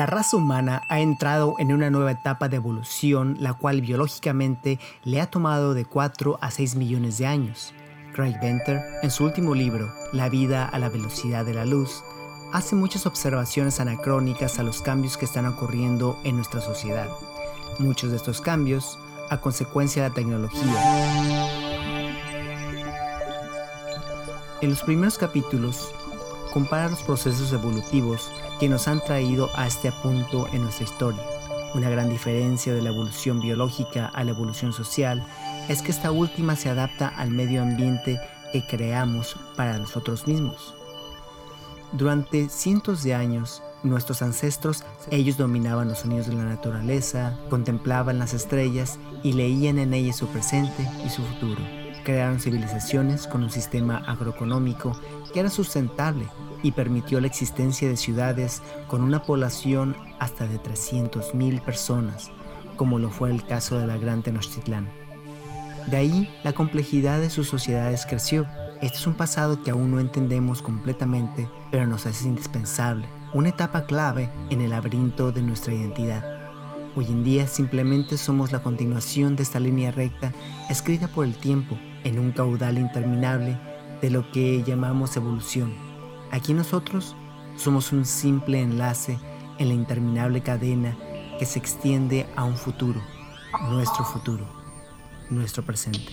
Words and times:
La 0.00 0.06
raza 0.06 0.38
humana 0.38 0.82
ha 0.88 1.00
entrado 1.00 1.56
en 1.58 1.74
una 1.74 1.90
nueva 1.90 2.12
etapa 2.12 2.48
de 2.48 2.56
evolución, 2.56 3.36
la 3.38 3.52
cual 3.52 3.82
biológicamente 3.82 4.78
le 5.04 5.20
ha 5.20 5.26
tomado 5.26 5.74
de 5.74 5.84
4 5.84 6.38
a 6.40 6.50
6 6.50 6.76
millones 6.76 7.18
de 7.18 7.26
años. 7.26 7.74
Craig 8.14 8.40
Venter, 8.40 8.80
en 9.02 9.10
su 9.10 9.24
último 9.24 9.54
libro, 9.54 9.92
La 10.14 10.30
vida 10.30 10.64
a 10.64 10.78
la 10.78 10.88
velocidad 10.88 11.44
de 11.44 11.52
la 11.52 11.66
luz, 11.66 12.02
hace 12.50 12.76
muchas 12.76 13.04
observaciones 13.04 13.78
anacrónicas 13.78 14.58
a 14.58 14.62
los 14.62 14.80
cambios 14.80 15.18
que 15.18 15.26
están 15.26 15.44
ocurriendo 15.44 16.18
en 16.24 16.36
nuestra 16.36 16.62
sociedad. 16.62 17.08
Muchos 17.78 18.10
de 18.10 18.16
estos 18.16 18.40
cambios 18.40 18.98
a 19.28 19.42
consecuencia 19.42 20.02
de 20.02 20.08
la 20.08 20.14
tecnología. 20.14 20.80
En 24.62 24.70
los 24.70 24.82
primeros 24.82 25.18
capítulos, 25.18 25.92
compara 26.54 26.88
los 26.88 27.02
procesos 27.02 27.52
evolutivos 27.52 28.32
que 28.60 28.68
nos 28.68 28.88
han 28.88 29.00
traído 29.00 29.48
a 29.54 29.66
este 29.66 29.90
punto 29.90 30.46
en 30.52 30.62
nuestra 30.62 30.84
historia. 30.84 31.22
Una 31.74 31.88
gran 31.88 32.10
diferencia 32.10 32.74
de 32.74 32.82
la 32.82 32.90
evolución 32.90 33.40
biológica 33.40 34.06
a 34.06 34.22
la 34.22 34.32
evolución 34.32 34.74
social 34.74 35.26
es 35.68 35.80
que 35.80 35.90
esta 35.90 36.12
última 36.12 36.56
se 36.56 36.68
adapta 36.68 37.08
al 37.08 37.30
medio 37.30 37.62
ambiente 37.62 38.20
que 38.52 38.62
creamos 38.66 39.34
para 39.56 39.78
nosotros 39.78 40.26
mismos. 40.26 40.74
Durante 41.92 42.50
cientos 42.50 43.02
de 43.02 43.14
años, 43.14 43.62
nuestros 43.82 44.20
ancestros, 44.20 44.84
ellos 45.10 45.38
dominaban 45.38 45.88
los 45.88 46.00
sonidos 46.00 46.26
de 46.26 46.34
la 46.34 46.44
naturaleza, 46.44 47.38
contemplaban 47.48 48.18
las 48.18 48.34
estrellas 48.34 48.98
y 49.22 49.32
leían 49.32 49.78
en 49.78 49.94
ellas 49.94 50.16
su 50.16 50.26
presente 50.26 50.86
y 51.04 51.08
su 51.08 51.22
futuro. 51.22 51.62
Crearon 52.04 52.40
civilizaciones 52.40 53.26
con 53.26 53.42
un 53.42 53.50
sistema 53.50 54.04
agroeconómico 54.06 55.00
que 55.32 55.40
era 55.40 55.48
sustentable 55.48 56.28
y 56.62 56.72
permitió 56.72 57.20
la 57.20 57.26
existencia 57.26 57.88
de 57.88 57.96
ciudades 57.96 58.62
con 58.88 59.02
una 59.02 59.22
población 59.22 59.96
hasta 60.18 60.46
de 60.46 60.58
300.000 60.60 61.60
personas, 61.62 62.30
como 62.76 62.98
lo 62.98 63.10
fue 63.10 63.30
el 63.30 63.44
caso 63.44 63.78
de 63.78 63.86
la 63.86 63.96
Gran 63.96 64.22
Tenochtitlán. 64.22 64.88
De 65.86 65.96
ahí 65.96 66.30
la 66.44 66.52
complejidad 66.52 67.20
de 67.20 67.30
sus 67.30 67.48
sociedades 67.48 68.06
creció. 68.06 68.46
Este 68.80 68.98
es 68.98 69.06
un 69.06 69.14
pasado 69.14 69.62
que 69.62 69.70
aún 69.70 69.90
no 69.90 70.00
entendemos 70.00 70.62
completamente, 70.62 71.48
pero 71.70 71.86
nos 71.86 72.06
hace 72.06 72.28
indispensable, 72.28 73.06
una 73.34 73.50
etapa 73.50 73.84
clave 73.86 74.30
en 74.50 74.60
el 74.60 74.70
laberinto 74.70 75.32
de 75.32 75.42
nuestra 75.42 75.74
identidad. 75.74 76.24
Hoy 76.96 77.06
en 77.06 77.22
día 77.22 77.46
simplemente 77.46 78.18
somos 78.18 78.52
la 78.52 78.62
continuación 78.62 79.36
de 79.36 79.42
esta 79.42 79.60
línea 79.60 79.90
recta 79.90 80.32
escrita 80.68 81.08
por 81.08 81.24
el 81.24 81.36
tiempo 81.36 81.78
en 82.04 82.18
un 82.18 82.32
caudal 82.32 82.78
interminable 82.78 83.58
de 84.00 84.10
lo 84.10 84.30
que 84.32 84.62
llamamos 84.64 85.16
evolución 85.16 85.89
Aquí 86.32 86.54
nosotros 86.54 87.16
somos 87.56 87.92
un 87.92 88.06
simple 88.06 88.60
enlace 88.60 89.18
en 89.58 89.68
la 89.68 89.74
interminable 89.74 90.42
cadena 90.42 90.96
que 91.38 91.44
se 91.44 91.58
extiende 91.58 92.26
a 92.36 92.44
un 92.44 92.56
futuro, 92.56 93.02
nuestro 93.68 94.04
futuro, 94.04 94.46
nuestro 95.28 95.64
presente. 95.64 96.12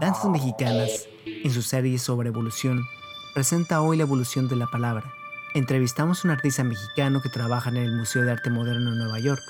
Danzas 0.00 0.30
Mexicanas, 0.30 1.06
en 1.24 1.50
su 1.52 1.62
serie 1.62 1.98
sobre 1.98 2.30
evolución, 2.30 2.82
presenta 3.32 3.82
hoy 3.82 3.96
la 3.98 4.02
evolución 4.02 4.48
de 4.48 4.56
la 4.56 4.66
palabra. 4.66 5.04
Entrevistamos 5.54 6.24
a 6.24 6.28
un 6.28 6.32
artista 6.32 6.64
mexicano 6.64 7.22
que 7.22 7.28
trabaja 7.28 7.70
en 7.70 7.76
el 7.76 7.96
Museo 7.96 8.22
de 8.22 8.32
Arte 8.32 8.50
Moderno 8.50 8.92
en 8.92 8.98
Nueva 8.98 9.20
York, 9.20 9.42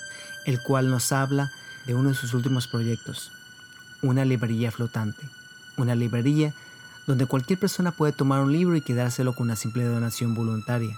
el 0.45 0.63
cual 0.63 0.91
nos 0.91 1.11
habla 1.13 1.51
de 1.87 1.95
uno 1.95 2.11
de 2.11 2.15
sus 2.15 2.35
últimos 2.35 2.69
proyectos, 2.69 3.33
una 4.03 4.25
librería 4.25 4.71
flotante 4.71 5.40
una 5.83 5.95
librería 5.95 6.55
donde 7.07 7.27
cualquier 7.27 7.59
persona 7.59 7.93
puede 7.93 8.13
tomar 8.13 8.43
un 8.43 8.53
libro 8.53 8.77
y 8.77 8.83
quedárselo 8.83 9.35
con 9.35 9.47
una 9.47 9.57
simple 9.57 9.85
donación 9.85 10.35
voluntaria. 10.35 10.97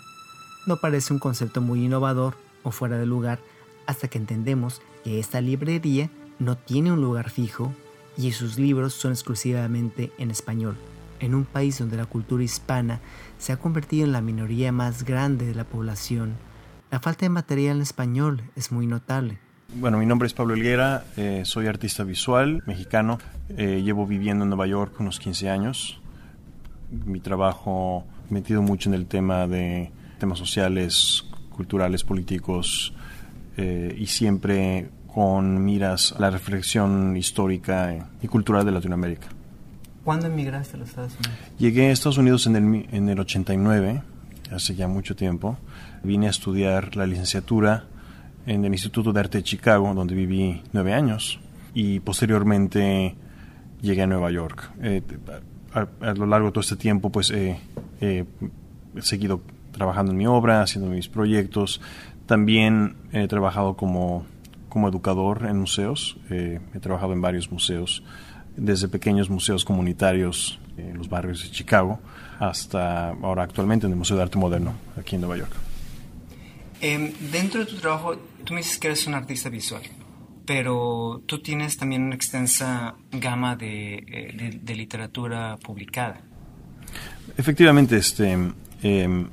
No 0.66 0.76
parece 0.76 1.12
un 1.12 1.18
concepto 1.18 1.60
muy 1.60 1.84
innovador 1.84 2.36
o 2.62 2.70
fuera 2.70 2.98
de 2.98 3.06
lugar 3.06 3.40
hasta 3.86 4.08
que 4.08 4.18
entendemos 4.18 4.80
que 5.04 5.18
esta 5.18 5.40
librería 5.40 6.10
no 6.38 6.56
tiene 6.56 6.92
un 6.92 7.00
lugar 7.00 7.30
fijo 7.30 7.72
y 8.16 8.32
sus 8.32 8.58
libros 8.58 8.94
son 8.94 9.12
exclusivamente 9.12 10.12
en 10.18 10.30
español, 10.30 10.76
en 11.20 11.34
un 11.34 11.44
país 11.44 11.78
donde 11.78 11.96
la 11.96 12.06
cultura 12.06 12.44
hispana 12.44 13.00
se 13.38 13.52
ha 13.52 13.56
convertido 13.56 14.04
en 14.04 14.12
la 14.12 14.20
minoría 14.20 14.72
más 14.72 15.04
grande 15.04 15.46
de 15.46 15.54
la 15.54 15.64
población. 15.64 16.36
La 16.90 17.00
falta 17.00 17.24
de 17.24 17.30
material 17.30 17.76
en 17.76 17.82
español 17.82 18.42
es 18.54 18.70
muy 18.70 18.86
notable. 18.86 19.38
Bueno, 19.74 19.96
mi 19.96 20.04
nombre 20.04 20.26
es 20.26 20.34
Pablo 20.34 20.52
Elguera, 20.52 21.04
eh, 21.16 21.42
soy 21.46 21.66
artista 21.66 22.04
visual 22.04 22.62
mexicano, 22.66 23.18
eh, 23.56 23.80
llevo 23.82 24.06
viviendo 24.06 24.44
en 24.44 24.50
Nueva 24.50 24.66
York 24.66 25.00
unos 25.00 25.18
15 25.18 25.48
años. 25.48 25.98
Mi 26.90 27.20
trabajo 27.20 28.04
metido 28.28 28.60
mucho 28.60 28.90
en 28.90 28.94
el 28.94 29.06
tema 29.06 29.46
de 29.46 29.90
temas 30.18 30.38
sociales, 30.38 31.24
culturales, 31.48 32.04
políticos 32.04 32.92
eh, 33.56 33.96
y 33.98 34.06
siempre 34.08 34.90
con 35.06 35.64
miras 35.64 36.12
a 36.12 36.20
la 36.20 36.30
reflexión 36.30 37.16
histórica 37.16 38.10
y 38.20 38.28
cultural 38.28 38.66
de 38.66 38.72
Latinoamérica. 38.72 39.28
¿Cuándo 40.04 40.26
emigraste 40.26 40.76
a 40.76 40.80
los 40.80 40.90
Estados 40.90 41.14
Unidos? 41.14 41.38
Llegué 41.58 41.88
a 41.88 41.92
Estados 41.92 42.18
Unidos 42.18 42.46
en 42.46 42.56
el, 42.56 42.86
en 42.92 43.08
el 43.08 43.18
89, 43.18 44.02
hace 44.50 44.74
ya 44.74 44.86
mucho 44.86 45.16
tiempo. 45.16 45.56
Vine 46.02 46.26
a 46.26 46.30
estudiar 46.30 46.94
la 46.94 47.06
licenciatura 47.06 47.86
en 48.46 48.64
el 48.64 48.72
Instituto 48.72 49.12
de 49.12 49.20
Arte 49.20 49.38
de 49.38 49.44
Chicago, 49.44 49.92
donde 49.94 50.14
viví 50.14 50.62
nueve 50.72 50.94
años, 50.94 51.40
y 51.74 52.00
posteriormente 52.00 53.14
llegué 53.80 54.02
a 54.02 54.06
Nueva 54.06 54.30
York. 54.30 54.70
Eh, 54.82 55.02
a, 55.72 56.14
lo 56.14 56.26
largo 56.26 56.48
de 56.48 56.52
todo 56.52 56.60
este 56.60 56.76
tiempo, 56.76 57.10
pues 57.10 57.30
he 57.30 57.56
seguido 59.00 59.40
trabajando 59.72 60.12
en 60.12 60.18
mi 60.18 60.26
obra, 60.26 60.62
haciendo 60.62 60.90
mis 60.90 61.08
proyectos. 61.08 61.80
También 62.26 62.96
he 63.12 63.26
trabajado 63.26 63.74
como, 63.74 64.24
como 64.68 64.88
educador 64.88 65.46
en 65.48 65.58
museos. 65.58 66.16
Eh, 66.30 66.60
he 66.74 66.78
trabajado 66.78 67.12
en 67.12 67.20
varios 67.20 67.50
museos, 67.50 68.04
desde 68.56 68.88
pequeños 68.88 69.30
museos 69.30 69.64
comunitarios 69.64 70.60
en 70.76 70.96
los 70.98 71.08
barrios 71.08 71.42
de 71.42 71.50
Chicago 71.50 72.00
hasta 72.38 73.10
ahora 73.10 73.42
actualmente 73.42 73.86
en 73.86 73.92
el 73.92 73.98
Museo 73.98 74.16
de 74.16 74.22
Arte 74.24 74.38
Moderno 74.38 74.74
aquí 74.98 75.14
en 75.14 75.20
Nueva 75.20 75.36
York. 75.36 75.52
Em, 76.80 77.12
dentro 77.30 77.60
de 77.60 77.66
tu 77.66 77.76
trabajo, 77.76 78.16
tú 78.44 78.54
me 78.54 78.60
dices 78.60 78.78
que 78.78 78.88
eres 78.88 79.06
un 79.06 79.14
artista 79.14 79.48
visual, 79.48 79.82
pero 80.46 81.22
tú 81.26 81.40
tienes 81.40 81.76
también 81.76 82.02
una 82.02 82.14
extensa 82.14 82.94
gama 83.10 83.56
de, 83.56 83.94
eh, 83.94 84.74
literatura 84.74 85.56
publicada. 85.56 86.20
Efectivamente, 87.36 87.96
este, 87.96 88.32
em, 88.82 89.28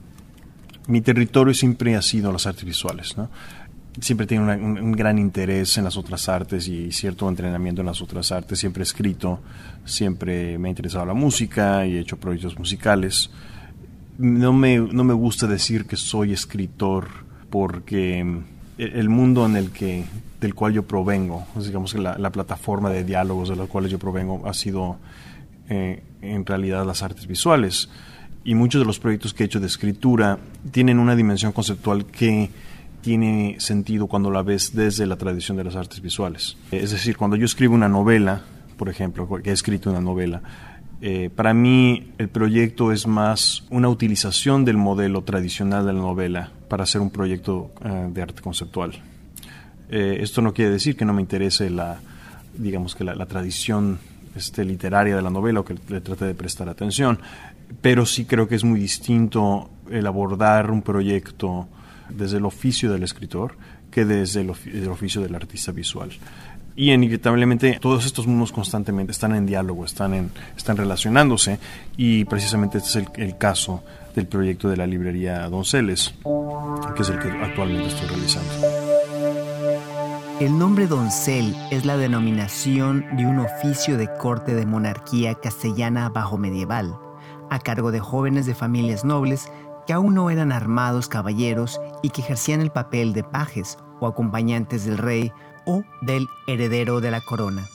mi 0.88 1.02
territorio 1.02 1.54
siempre 1.54 1.96
ha 1.96 2.02
sido 2.02 2.32
las 2.32 2.46
artes 2.48 2.64
visuales, 2.64 3.18
¿no? 3.18 3.30
Siempre 4.00 4.28
tengo 4.28 4.44
un, 4.44 4.92
gran 4.94 5.18
interés 5.20 5.78
en 5.78 5.84
las 5.84 5.98
otras 5.98 6.30
artes 6.30 6.68
y 6.68 6.92
cierto 6.92 7.28
entrenamiento 7.28 7.82
en 7.82 7.88
las 7.88 8.02
otras 8.02 8.32
artes. 8.32 8.60
Siempre 8.60 8.82
he 8.82 8.86
escrito, 8.86 9.42
siempre 9.84 10.58
me 10.58 10.70
ha 10.70 10.72
interesado 10.72 11.06
la 11.06 11.14
música 11.14 11.86
y 11.86 11.96
he 11.96 12.00
hecho 12.00 12.18
proyectos 12.18 12.58
musicales. 12.58 13.30
No 14.18 14.54
me, 14.54 14.78
no 14.78 15.04
me 15.04 15.14
gusta 15.14 15.48
decir 15.48 15.86
que 15.86 15.98
soy 15.98 16.32
escritor 16.32 17.08
porque 17.50 18.24
mm, 18.24 18.59
el 18.80 19.10
mundo 19.10 19.46
en 19.46 19.56
el 19.58 19.72
que 19.72 20.06
del 20.40 20.56
cual 20.56 20.74
yo 20.74 20.84
provengo, 20.84 21.46
digamos 21.56 21.94
que 21.94 22.00
la, 22.00 22.32
plataforma 22.32 22.90
de 22.90 23.04
diálogos 23.04 23.50
de 23.50 23.58
la 23.58 23.66
cual 23.66 23.88
yo 23.88 24.00
provengo 24.00 24.42
ha 24.46 24.54
sido 24.54 24.98
eh, 25.68 26.02
en 26.22 26.46
realidad 26.46 26.86
las 26.86 27.04
artes 27.04 27.28
visuales 27.28 27.90
y 28.46 28.56
muchos 28.56 28.80
de 28.80 28.86
los 28.86 29.00
proyectos 29.00 29.34
que 29.34 29.44
he 29.44 29.46
hecho 29.46 29.60
de 29.60 29.68
escritura 29.68 30.40
tienen 30.72 30.98
una 30.98 31.16
dimensión 31.16 31.52
conceptual 31.52 32.06
que 32.06 32.50
tiene 33.02 33.58
sentido 33.60 34.08
cuando 34.08 34.32
la 34.32 34.44
ves 34.44 34.74
desde 34.74 35.06
la 35.06 35.18
tradición 35.18 35.58
de 35.58 35.66
las 35.66 35.76
artes 35.76 36.02
visuales. 36.02 36.58
Es 36.72 36.92
decir, 36.92 37.18
cuando 37.18 37.36
yo 37.36 37.46
escribo 37.46 37.76
una 37.76 37.90
novela, 37.90 38.44
por 38.78 38.90
ejemplo, 38.90 39.28
que 39.44 39.50
he 39.50 39.54
escrito 39.54 39.90
una 39.90 40.02
novela, 40.02 40.42
eh, 41.02 41.30
para 41.34 41.54
mí 41.54 42.12
el 42.18 42.30
proyecto 42.30 42.92
es 42.92 43.08
más 43.08 43.66
una 43.70 43.90
utilización 43.90 44.66
del 44.66 44.78
modelo 44.78 45.24
tradicional 45.24 45.86
de 45.86 45.94
la 45.94 46.00
novela 46.00 46.52
para 46.70 46.84
hacer 46.84 47.02
un 47.02 47.10
proyecto 47.10 47.72
eh, 47.84 48.08
de 48.14 48.22
arte 48.22 48.42
conceptual. 48.42 48.94
Eh, 49.90 50.20
esto 50.22 50.42
no 50.42 50.54
quiere 50.54 50.72
decir 50.72 50.96
que 50.96 51.04
no 51.04 51.14
me 51.14 51.22
interese 51.22 51.70
la, 51.70 52.00
digamos 52.58 52.96
que 52.96 53.04
la, 53.04 53.26
tradición 53.26 54.00
este, 54.36 54.64
literaria 54.64 55.16
de 55.16 55.22
la 55.22 55.32
novela 55.32 55.62
o 55.62 55.66
que 55.66 55.76
le 55.90 56.00
trate 56.00 56.26
de 56.26 56.36
prestar 56.36 56.70
atención, 56.70 57.20
pero 57.82 58.06
sí 58.06 58.26
creo 58.26 58.48
que 58.48 58.56
es 58.56 58.64
muy 58.64 58.80
distinto 58.80 59.70
el 59.90 60.06
abordar 60.06 60.70
un 60.72 60.84
proyecto 60.84 61.68
desde 62.10 62.38
el 62.38 62.46
oficio 62.46 62.92
del 62.92 63.04
escritor 63.04 63.56
que 63.92 64.06
desde 64.06 64.42
el, 64.42 64.50
oficio 64.90 65.22
del 65.22 65.34
artista 65.34 65.72
visual 65.72 66.12
y 66.76 66.94
inevitablemente 66.94 67.78
todos 67.82 68.06
estos 68.06 68.26
mundos 68.26 68.54
constantemente 68.54 69.12
están 69.12 69.36
en 69.36 69.46
diálogo, 69.46 69.84
están, 69.84 70.14
en, 70.14 70.32
están 70.56 70.78
relacionándose 70.78 71.60
y 71.98 72.24
precisamente 72.24 72.78
este 72.78 73.02
es 73.02 73.08
el, 73.18 73.38
caso 73.38 73.84
del 74.20 74.28
proyecto 74.28 74.68
de 74.68 74.76
la 74.76 74.86
librería 74.86 75.48
Donceles, 75.48 76.14
que 76.96 77.02
es 77.02 77.10
el 77.10 77.20
que 77.20 77.30
actualmente 77.30 77.88
estoy 77.88 78.10
realizando. 78.10 78.52
El 80.42 80.58
nombre 80.58 80.88
doncel 80.88 81.56
es 81.72 81.86
la 81.86 81.96
denominación 81.96 83.06
de 83.16 83.26
un 83.26 83.40
oficio 83.40 83.98
de 83.98 84.10
corte 84.18 84.56
de 84.56 84.66
monarquía 84.66 85.36
castellana 85.36 86.10
bajo 86.10 86.38
medieval, 86.38 86.98
a 87.50 87.60
cargo 87.60 87.92
de 87.92 88.02
jóvenes 88.02 88.46
de 88.46 88.56
familias 88.56 89.06
nobles 89.06 89.50
que 89.88 89.94
aún 89.94 90.16
no 90.16 90.30
eran 90.30 90.52
armados 90.52 91.08
caballeros 91.08 91.80
y 92.04 92.10
que 92.10 92.20
ejercían 92.22 92.60
el 92.60 92.72
papel 92.72 93.14
de 93.14 93.24
pajes 93.24 93.78
o 94.02 94.08
acompañantes 94.08 94.84
del 94.84 94.98
rey 94.98 95.32
o 95.66 95.84
del 96.02 96.28
heredero 96.46 97.00
de 97.00 97.12
la 97.12 97.22
corona. 97.22 97.66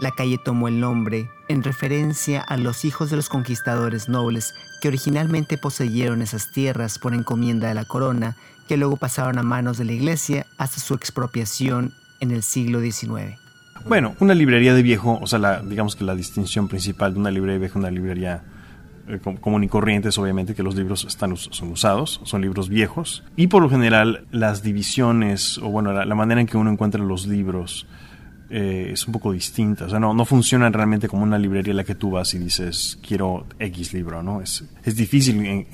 La 0.00 0.10
calle 0.10 0.38
tomó 0.42 0.68
el 0.68 0.80
nombre 0.80 1.30
en 1.48 1.62
referencia 1.62 2.40
a 2.40 2.56
los 2.56 2.84
hijos 2.84 3.10
de 3.10 3.16
los 3.16 3.28
conquistadores 3.28 4.08
nobles 4.08 4.54
que 4.80 4.88
originalmente 4.88 5.58
poseyeron 5.58 6.22
esas 6.22 6.50
tierras 6.52 6.98
por 6.98 7.14
encomienda 7.14 7.68
de 7.68 7.74
la 7.74 7.84
corona, 7.84 8.36
que 8.68 8.76
luego 8.76 8.96
pasaron 8.96 9.38
a 9.38 9.42
manos 9.42 9.78
de 9.78 9.84
la 9.84 9.92
iglesia 9.92 10.46
hasta 10.58 10.80
su 10.80 10.94
expropiación 10.94 11.92
en 12.20 12.30
el 12.30 12.42
siglo 12.42 12.80
XIX. 12.80 13.38
Bueno, 13.86 14.14
una 14.20 14.34
librería 14.34 14.74
de 14.74 14.82
viejo, 14.82 15.18
o 15.20 15.26
sea, 15.26 15.60
digamos 15.60 15.94
que 15.94 16.04
la 16.04 16.14
distinción 16.14 16.68
principal 16.68 17.12
de 17.14 17.20
una 17.20 17.30
librería 17.30 17.54
de 17.54 17.60
viejo, 17.60 17.78
una 17.78 17.90
librería 17.90 18.42
eh, 19.06 19.20
común 19.40 19.62
y 19.62 19.68
corriente 19.68 20.08
es 20.08 20.16
obviamente 20.16 20.54
que 20.54 20.62
los 20.62 20.74
libros 20.74 21.04
están, 21.04 21.36
son 21.36 21.70
usados, 21.70 22.22
son 22.24 22.40
libros 22.40 22.70
viejos 22.70 23.22
y 23.36 23.48
por 23.48 23.62
lo 23.62 23.68
general 23.68 24.24
las 24.30 24.62
divisiones 24.62 25.58
o 25.58 25.68
bueno, 25.68 25.92
la, 25.92 26.14
manera 26.14 26.40
en 26.40 26.46
que 26.46 26.56
uno 26.56 26.70
encuentra 26.70 27.02
los 27.02 27.26
libros 27.26 27.86
eh, 28.56 28.90
es 28.92 29.04
un 29.08 29.12
poco 29.12 29.32
distinta, 29.32 29.86
o 29.86 29.90
sea, 29.90 29.98
no, 29.98 30.14
no 30.14 30.24
funcionan 30.24 30.72
realmente 30.72 31.08
como 31.08 31.24
una 31.24 31.38
librería 31.38 31.72
en 31.72 31.78
la 31.78 31.82
que 31.82 31.96
tú 31.96 32.12
vas 32.12 32.34
y 32.34 32.38
dices 32.38 33.00
quiero 33.04 33.46
X 33.58 33.92
libro, 33.92 34.22
¿no? 34.22 34.40
Es, 34.40 34.64
es 34.84 34.94
difícil... 34.94 35.66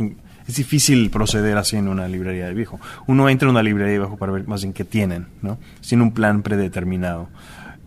es 0.48 0.56
difícil 0.56 1.10
proceder 1.10 1.58
así 1.58 1.76
en 1.76 1.86
una 1.86 2.08
librería 2.08 2.46
de 2.46 2.54
viejo. 2.54 2.80
Uno 3.06 3.28
entra 3.28 3.46
en 3.46 3.50
una 3.50 3.62
librería 3.62 3.92
de 3.92 3.98
viejo 3.98 4.16
para 4.16 4.32
ver 4.32 4.48
más 4.48 4.62
bien 4.62 4.72
qué 4.72 4.84
tienen, 4.84 5.26
¿no? 5.42 5.58
Sin 5.82 6.00
un 6.00 6.12
plan 6.12 6.42
predeterminado. 6.42 7.28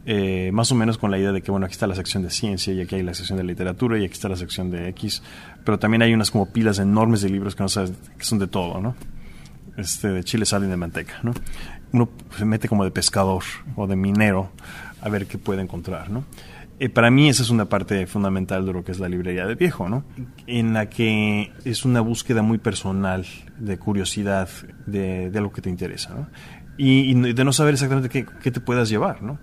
Eh, 0.06 0.52
más 0.54 0.72
o 0.72 0.76
menos 0.76 0.98
con 1.00 1.12
la 1.12 1.18
idea 1.18 1.32
de 1.32 1.42
que, 1.42 1.50
bueno, 1.50 1.66
aquí 1.66 1.74
está 1.74 1.88
la 1.88 1.96
sección 1.96 2.22
de 2.24 2.30
ciencia 2.30 2.72
y 2.72 2.82
aquí 2.82 2.96
hay 2.96 3.04
la 3.04 3.16
sección 3.16 3.38
de 3.38 3.44
literatura 3.44 3.98
y 3.98 4.06
aquí 4.06 4.14
está 4.14 4.30
la 4.30 4.36
sección 4.36 4.70
de 4.70 4.90
X, 4.90 5.24
pero 5.66 5.80
también 5.80 6.04
hay 6.04 6.14
unas 6.14 6.30
como 6.30 6.46
pilas 6.46 6.78
enormes 6.80 7.22
de 7.22 7.30
libros 7.30 7.56
que 7.56 7.64
no 7.64 7.70
sabes, 7.70 7.94
que 8.18 8.24
son 8.24 8.38
de 8.38 8.48
todo, 8.48 8.80
¿no? 8.80 8.96
Este, 9.76 10.10
de 10.10 10.24
chile, 10.24 10.46
sal 10.46 10.64
y 10.64 10.68
de 10.68 10.78
manteca, 10.78 11.16
¿no? 11.24 11.34
Uno 11.94 12.10
se 12.38 12.46
mete 12.46 12.68
como 12.68 12.84
de 12.84 12.92
pescador 12.92 13.44
o 13.76 13.88
de 13.88 13.96
minero 13.96 14.52
a 15.04 15.10
ver 15.10 15.28
qué 15.28 15.38
puede 15.38 15.62
encontrar, 15.62 16.10
¿no? 16.10 16.24
Eh, 16.80 16.90
para 16.90 17.12
mí 17.12 17.30
esa 17.30 17.44
es 17.44 17.50
una 17.50 17.66
parte 17.66 18.08
fundamental 18.08 18.66
de 18.66 18.74
lo 18.74 18.84
que 18.84 18.92
es 18.92 19.00
la 19.00 19.08
librería 19.08 19.46
de 19.46 19.56
viejo, 19.56 19.90
¿no? 19.90 20.06
En 20.48 20.74
la 20.74 20.90
que 20.90 21.52
es 21.66 21.86
una 21.86 22.02
búsqueda 22.02 22.42
muy 22.42 22.58
personal 22.58 23.26
de 23.60 23.78
curiosidad 23.78 24.50
de, 24.86 25.30
de 25.30 25.38
algo 25.38 25.52
que 25.52 25.62
te 25.62 25.70
interesa, 25.70 26.16
¿no? 26.16 26.28
Y, 26.78 27.14
de 27.14 27.44
no 27.44 27.54
saber 27.54 27.76
exactamente 27.76 28.10
qué, 28.10 28.52
te 28.52 28.60
puedas 28.60 28.90
llevar, 28.90 29.22
¿no? 29.22 29.38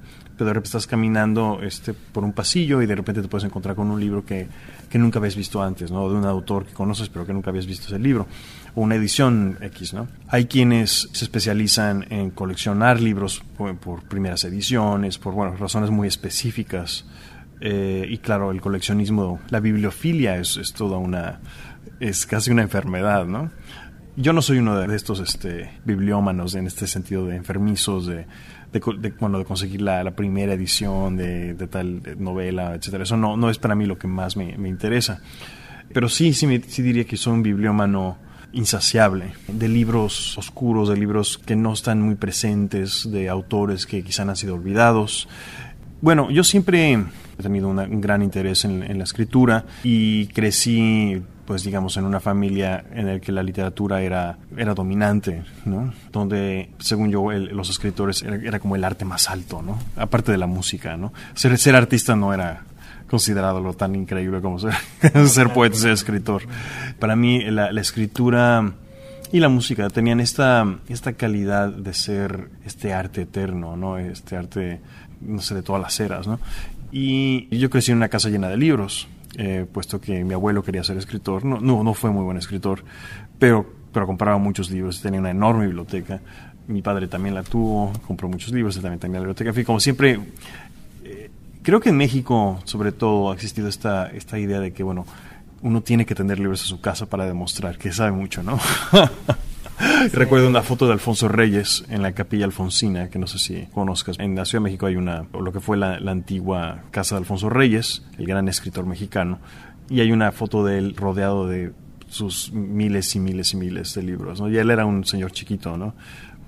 de 0.44 0.52
repente 0.52 0.68
estás 0.68 0.86
caminando 0.86 1.60
este, 1.62 1.92
por 1.92 2.24
un 2.24 2.32
pasillo 2.32 2.80
y 2.82 2.86
de 2.86 2.94
repente 2.94 3.22
te 3.22 3.28
puedes 3.28 3.44
encontrar 3.44 3.76
con 3.76 3.90
un 3.90 4.00
libro 4.00 4.24
que, 4.24 4.48
que 4.88 4.98
nunca 4.98 5.18
habías 5.18 5.36
visto 5.36 5.62
antes, 5.62 5.90
¿no? 5.90 6.08
De 6.08 6.16
un 6.16 6.24
autor 6.24 6.64
que 6.64 6.72
conoces 6.72 7.08
pero 7.08 7.26
que 7.26 7.32
nunca 7.32 7.50
habías 7.50 7.66
visto 7.66 7.86
ese 7.88 7.98
libro. 7.98 8.26
O 8.74 8.82
una 8.82 8.94
edición 8.94 9.58
X, 9.60 9.92
¿no? 9.92 10.08
Hay 10.28 10.46
quienes 10.46 11.08
se 11.12 11.24
especializan 11.24 12.06
en 12.10 12.30
coleccionar 12.30 13.00
libros 13.00 13.42
por, 13.56 14.02
primeras 14.04 14.44
ediciones, 14.44 15.18
por, 15.18 15.34
bueno, 15.34 15.56
razones 15.56 15.90
muy 15.90 16.08
específicas. 16.08 17.04
Eh, 17.60 18.06
y 18.08 18.18
claro, 18.18 18.50
el 18.50 18.60
coleccionismo, 18.60 19.40
la 19.50 19.60
bibliofilia 19.60 20.38
es, 20.38 20.56
es 20.56 20.72
toda 20.72 20.96
una, 20.96 21.40
es 22.00 22.24
casi 22.24 22.50
una 22.50 22.62
enfermedad, 22.62 23.26
¿no? 23.26 23.50
Yo 24.20 24.32
no 24.32 24.42
soy 24.42 24.58
uno 24.58 24.78
de 24.78 24.94
estos 24.94 25.18
este, 25.20 25.70
bibliómanos 25.84 26.54
en 26.54 26.66
este 26.66 26.86
sentido 26.86 27.26
de 27.26 27.36
enfermizos, 27.36 28.06
de 28.06 28.26
de, 28.72 28.80
de, 28.98 29.10
de 29.10 29.44
conseguir 29.44 29.82
la, 29.82 30.10
primera 30.12 30.54
edición 30.54 31.16
de, 31.16 31.54
tal 31.70 32.02
novela, 32.18 32.74
etcétera. 32.74 33.04
Eso 33.04 33.16
no, 33.16 33.36
no 33.36 33.50
es 33.50 33.58
para 33.58 33.74
mí 33.74 33.86
lo 33.86 33.98
que 33.98 34.06
más 34.06 34.36
me, 34.36 34.68
interesa. 34.68 35.20
Pero 35.92 36.08
sí, 36.08 36.32
sí, 36.34 36.62
sí 36.68 36.82
diría 36.82 37.04
que 37.04 37.16
soy 37.16 37.34
un 37.34 37.42
bibliómano 37.42 38.18
insaciable, 38.52 39.32
de 39.48 39.68
libros 39.68 40.36
oscuros, 40.38 40.88
de 40.88 40.96
libros 40.96 41.38
que 41.38 41.56
no 41.56 41.72
están 41.72 42.02
muy 42.02 42.16
presentes, 42.16 43.10
de 43.10 43.28
autores 43.28 43.86
que 43.86 44.02
quizá 44.02 44.22
han 44.22 44.36
sido 44.36 44.54
olvidados. 44.54 45.28
Bueno, 46.00 46.30
yo 46.30 46.44
siempre 46.44 46.92
he 46.92 47.42
tenido 47.42 47.68
un 47.68 48.00
gran 48.00 48.22
interés 48.22 48.64
en, 48.64 48.82
en, 48.82 48.98
la 48.98 49.04
escritura 49.04 49.66
y 49.84 50.26
crecí 50.28 51.22
pues 51.50 51.64
digamos, 51.64 51.96
en 51.96 52.04
una 52.04 52.20
familia 52.20 52.84
en 52.92 53.08
la 53.08 53.18
que 53.18 53.32
la 53.32 53.42
literatura 53.42 54.02
era, 54.02 54.38
era 54.56 54.72
dominante, 54.72 55.42
¿no? 55.64 55.92
Donde, 56.12 56.70
según 56.78 57.10
yo, 57.10 57.28
los 57.32 57.68
escritores 57.70 58.22
era, 58.22 58.60
como 58.60 58.76
el 58.76 58.84
arte 58.84 59.04
más 59.04 59.28
alto, 59.28 59.60
¿no? 59.60 59.76
Aparte 59.96 60.30
de 60.30 60.38
la 60.38 60.46
música, 60.46 60.96
¿no? 60.96 61.12
Ser, 61.34 61.58
ser 61.58 61.74
artista 61.74 62.14
no 62.14 62.32
era 62.32 62.62
considerado 63.08 63.60
lo 63.60 63.74
tan 63.74 63.96
increíble 63.96 64.40
como 64.40 64.60
ser, 64.60 64.74
ser 65.26 65.52
poeta, 65.52 65.74
ser 65.74 65.90
escritor. 65.90 66.42
Para 67.00 67.16
mí, 67.16 67.42
la, 67.50 67.72
la 67.72 67.80
escritura 67.80 68.72
y 69.32 69.40
la 69.40 69.48
música 69.48 69.90
tenían 69.90 70.20
esta, 70.20 70.64
esta 70.88 71.14
calidad 71.14 71.68
de 71.70 71.94
ser 71.94 72.48
este 72.64 72.92
arte 72.92 73.22
eterno, 73.22 73.76
¿no? 73.76 73.98
Este 73.98 74.36
arte, 74.36 74.78
no 75.20 75.40
sé, 75.40 75.56
de 75.56 75.62
todas 75.64 75.82
las 75.82 75.98
eras, 75.98 76.28
¿no? 76.28 76.38
Y 76.92 77.48
yo 77.58 77.70
crecí 77.70 77.90
en 77.90 77.96
una 77.96 78.08
casa 78.08 78.28
llena 78.28 78.48
de 78.48 78.56
libros, 78.56 79.08
eh, 79.36 79.66
puesto 79.70 80.00
que 80.00 80.24
mi 80.24 80.34
abuelo 80.34 80.62
quería 80.62 80.84
ser 80.84 80.96
escritor. 80.96 81.44
No, 81.44 81.60
no, 81.60 81.82
no 81.82 81.94
fue 81.94 82.10
muy 82.10 82.24
buen 82.24 82.36
escritor, 82.36 82.84
pero, 83.38 83.66
pero 83.92 84.06
compraba 84.06 84.38
muchos 84.38 84.70
libros, 84.70 85.00
tenía 85.00 85.20
una 85.20 85.30
enorme 85.30 85.66
biblioteca. 85.66 86.20
Mi 86.66 86.82
padre 86.82 87.08
también 87.08 87.34
la 87.34 87.42
tuvo, 87.42 87.92
compró 88.06 88.28
muchos 88.28 88.52
libros, 88.52 88.76
él 88.76 88.82
también 88.82 89.00
tenía 89.00 89.14
la 89.14 89.26
biblioteca. 89.26 89.50
En 89.58 89.64
como 89.64 89.80
siempre, 89.80 90.20
eh, 91.04 91.30
creo 91.62 91.80
que 91.80 91.90
en 91.90 91.96
México, 91.96 92.60
sobre 92.64 92.92
todo, 92.92 93.30
ha 93.30 93.34
existido 93.34 93.68
esta, 93.68 94.08
esta 94.08 94.38
idea 94.38 94.60
de 94.60 94.72
que, 94.72 94.82
bueno, 94.82 95.06
uno 95.62 95.82
tiene 95.82 96.06
que 96.06 96.14
tener 96.14 96.38
libros 96.38 96.62
en 96.62 96.68
su 96.68 96.80
casa 96.80 97.06
para 97.06 97.26
demostrar 97.26 97.76
que 97.78 97.92
sabe 97.92 98.12
mucho, 98.12 98.42
¿no? 98.42 98.58
Recuerdo 100.12 100.48
una 100.48 100.62
foto 100.62 100.86
de 100.86 100.92
Alfonso 100.92 101.28
Reyes 101.28 101.84
en 101.88 102.02
la 102.02 102.12
capilla 102.12 102.44
alfonsina, 102.44 103.08
que 103.08 103.18
no 103.18 103.26
sé 103.26 103.38
si 103.38 103.66
conozcas. 103.72 104.18
En 104.18 104.34
la 104.34 104.44
Ciudad 104.44 104.60
de 104.60 104.64
México 104.64 104.86
hay 104.86 104.96
una, 104.96 105.26
lo 105.32 105.52
que 105.52 105.60
fue 105.60 105.76
la, 105.76 105.96
antigua 105.96 106.82
casa 106.90 107.14
de 107.14 107.20
Alfonso 107.20 107.48
Reyes, 107.48 108.04
el 108.18 108.26
gran 108.26 108.48
escritor 108.48 108.86
mexicano, 108.86 109.38
y 109.88 110.00
hay 110.00 110.12
una 110.12 110.32
foto 110.32 110.64
de 110.64 110.78
él 110.78 110.96
rodeado 110.96 111.46
de 111.46 111.72
sus 112.08 112.52
miles 112.52 113.14
y 113.14 113.20
miles 113.20 113.52
y 113.52 113.56
miles 113.56 113.94
de 113.94 114.02
libros. 114.02 114.40
¿no? 114.40 114.50
Y 114.50 114.58
él 114.58 114.70
era 114.70 114.84
un 114.84 115.04
señor 115.04 115.32
chiquito, 115.32 115.76
¿no? 115.76 115.94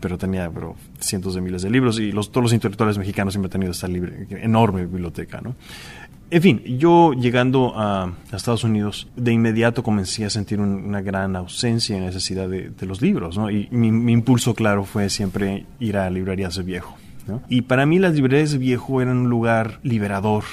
pero 0.00 0.18
tenía 0.18 0.50
cientos 0.98 1.36
de 1.36 1.40
miles 1.40 1.62
de 1.62 1.70
libros 1.70 2.00
y 2.00 2.10
los, 2.10 2.32
todos 2.32 2.42
los 2.42 2.52
intelectuales 2.52 2.98
mexicanos 2.98 3.34
siempre 3.34 3.46
han 3.46 3.52
tenido 3.52 3.70
esta 3.70 3.86
libre, 3.86 4.26
enorme 4.30 4.84
biblioteca. 4.84 5.40
¿no? 5.40 5.54
En 6.32 6.40
fin, 6.40 6.62
yo 6.64 7.12
llegando 7.12 7.74
a, 7.76 8.10
Estados 8.32 8.64
Unidos, 8.64 9.06
de 9.16 9.34
inmediato 9.34 9.82
comencé 9.82 10.24
a 10.24 10.30
sentir 10.30 10.60
una 10.60 11.02
gran 11.02 11.36
ausencia 11.36 11.94
y 11.94 12.00
necesidad 12.00 12.48
de, 12.48 12.86
los 12.86 13.02
libros, 13.02 13.36
¿no? 13.36 13.50
Y 13.50 13.68
mi, 13.70 14.12
impulso, 14.14 14.54
claro, 14.54 14.84
fue 14.84 15.10
siempre 15.10 15.66
ir 15.78 15.98
a 15.98 16.08
librerías 16.08 16.56
de 16.56 16.62
viejo. 16.62 16.96
¿no? 17.26 17.42
Y 17.50 17.60
para 17.60 17.84
mí 17.84 17.98
las 17.98 18.14
librerías 18.14 18.52
de 18.52 18.56
viejo 18.56 19.02
eran 19.02 19.18
un 19.18 19.28
lugar 19.28 19.78
liberador, 19.82 20.44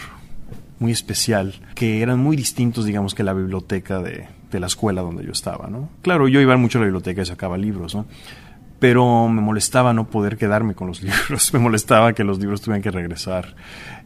muy 0.79 0.91
especial, 0.91 1.53
que 1.75 2.01
eran 2.01 2.19
muy 2.19 2.35
distintos, 2.35 2.83
digamos, 2.83 3.15
que 3.15 3.23
la 3.23 3.31
biblioteca 3.31 4.01
de, 4.01 4.27
de 4.51 4.59
la 4.59 4.67
escuela 4.67 5.01
donde 5.01 5.23
yo 5.23 5.31
estaba, 5.31 5.69
¿no? 5.69 5.87
Claro, 6.01 6.27
yo 6.27 6.41
iba 6.41 6.57
mucho 6.57 6.79
a 6.79 6.81
la 6.81 6.87
biblioteca 6.87 7.21
y 7.21 7.25
sacaba 7.25 7.57
libros, 7.57 7.95
¿no? 7.95 8.05
pero 8.79 9.27
me 9.27 9.41
molestaba 9.41 9.93
no 9.93 10.07
poder 10.07 10.37
quedarme 10.37 10.73
con 10.73 10.87
los 10.87 11.01
libros, 11.03 11.53
me 11.53 11.59
molestaba 11.59 12.13
que 12.13 12.25
los 12.25 12.39
libros 12.39 12.61
tuvieran 12.61 12.81
que 12.81 12.91
regresar. 12.91 13.55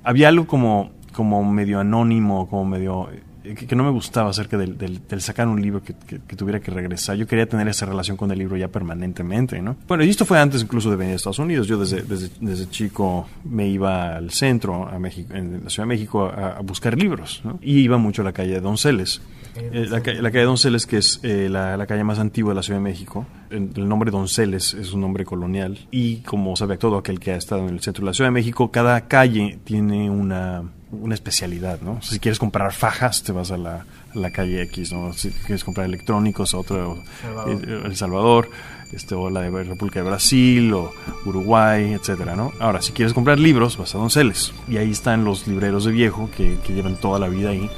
Había 0.04 0.28
algo 0.28 0.48
como 0.48 0.92
como 1.14 1.44
medio 1.44 1.80
anónimo, 1.80 2.50
como 2.50 2.66
medio 2.66 3.10
eh, 3.44 3.56
que, 3.56 3.76
no 3.76 3.84
me 3.84 3.92
gustaba 3.92 4.30
acerca 4.30 4.58
del, 4.58 4.78
del, 4.78 5.22
sacar 5.22 5.48
un 5.48 5.62
libro 5.62 5.84
que, 5.84 5.94
que, 5.94 6.36
tuviera 6.36 6.62
que 6.62 6.72
regresar. 6.72 7.18
Yo 7.18 7.28
quería 7.28 7.48
tener 7.48 7.68
esa 7.68 7.86
relación 7.86 8.16
con 8.16 8.32
el 8.32 8.40
libro 8.40 8.56
ya 8.56 8.70
permanentemente, 8.70 9.62
¿no? 9.62 9.76
Bueno, 9.88 10.04
y 10.04 10.10
esto 10.10 10.26
fue 10.26 10.40
antes 10.40 10.62
incluso 10.62 10.90
de 10.90 10.96
venir 10.96 11.14
a 11.14 11.16
Estados 11.18 11.40
Unidos. 11.40 11.68
Yo 11.68 11.78
desde, 11.78 12.04
desde, 12.04 12.30
desde 12.40 12.70
chico 12.70 13.28
me 13.44 13.68
iba 13.68 14.16
al 14.16 14.32
centro, 14.32 14.88
a 14.88 14.98
México, 14.98 15.34
en 15.34 15.64
la 15.64 15.70
Ciudad 15.70 15.88
de 15.88 15.94
México, 15.94 16.26
a, 16.26 16.62
buscar 16.62 16.98
libros, 16.98 17.42
¿no? 17.44 17.60
Y 17.62 17.80
iba 17.80 17.98
mucho 17.98 18.22
a 18.22 18.26
la 18.26 18.34
calle 18.34 18.54
de 18.54 18.62
Donceles. 18.62 19.22
Eh, 19.56 19.88
la, 19.90 20.02
calle 20.02 20.40
de 20.40 20.46
Donceles, 20.46 20.86
que 20.88 20.98
es 20.98 21.20
eh, 21.22 21.48
la, 21.50 21.78
la, 21.78 21.86
calle 21.86 22.04
más 22.04 22.20
antigua 22.20 22.52
de 22.52 22.56
la 22.56 22.64
Ciudad 22.64 22.80
de 22.80 22.84
México. 22.84 23.28
El, 23.50 23.72
el, 23.76 23.88
nombre 23.88 24.10
Donceles 24.10 24.74
es 24.74 24.94
un 24.94 25.02
nombre 25.02 25.26
colonial. 25.26 25.78
Y 25.92 26.18
como 26.22 26.56
sabe 26.56 26.78
todo 26.78 26.98
aquel 26.98 27.20
que 27.20 27.32
ha 27.32 27.36
estado 27.36 27.68
en 27.68 27.74
el 27.74 27.82
centro 27.82 28.04
de 28.04 28.12
la 28.12 28.14
Ciudad 28.14 28.30
de 28.30 28.34
México, 28.34 28.72
cada 28.72 29.02
calle 29.02 29.60
tiene 29.64 30.10
una 30.10 30.64
una 31.02 31.16
especialidad, 31.16 31.82
¿no? 31.82 32.02
Si 32.02 32.20
quieres 32.20 32.40
comprar 32.40 32.72
fajas, 32.74 33.24
te 33.24 33.32
vas 33.32 33.52
a 33.52 33.58
la, 33.58 33.86
calle 34.32 34.62
X, 34.64 34.94
¿no? 34.94 35.14
Si 35.14 35.30
quieres 35.32 35.64
comprar 35.64 35.86
electrónicos, 35.88 36.54
otro, 36.54 37.04
eh, 37.48 37.82
El 37.86 37.96
Salvador, 37.96 38.50
este, 38.92 39.16
o 39.16 39.30
la 39.30 39.42
de 39.42 39.64
República 39.64 40.02
de 40.02 40.10
Brasil, 40.10 40.74
o 40.74 40.92
Uruguay, 41.26 41.94
etcétera, 41.94 42.36
¿no? 42.36 42.52
Ahora, 42.60 42.82
si 42.82 42.92
quieres 42.92 43.14
comprar 43.14 43.40
libros, 43.40 43.78
vas 43.78 43.96
a 43.96 43.98
Donceles. 43.98 44.54
Y 44.68 44.78
ahí 44.78 44.92
están 44.92 45.26
los 45.26 45.48
libreros 45.48 45.86
de 45.86 45.92
viejo 45.92 46.30
que, 46.36 46.58
que 46.66 46.74
llevan 46.74 46.96
toda 46.96 47.20
la 47.20 47.28
vida 47.28 47.50
ahí. 47.50 47.70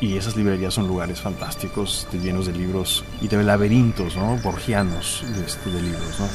Y 0.00 0.16
esas 0.16 0.36
librerías 0.36 0.74
son 0.74 0.88
lugares 0.88 1.20
fantásticos, 1.20 2.08
llenos 2.12 2.46
de 2.46 2.52
libros 2.52 3.04
y 3.20 3.28
de 3.28 3.40
laberintos, 3.44 4.16
¿no? 4.16 4.36
Borgianos 4.38 5.22
de, 5.36 5.44
este, 5.44 5.70
de 5.70 5.80
libros, 5.80 6.18
¿no? 6.18 6.26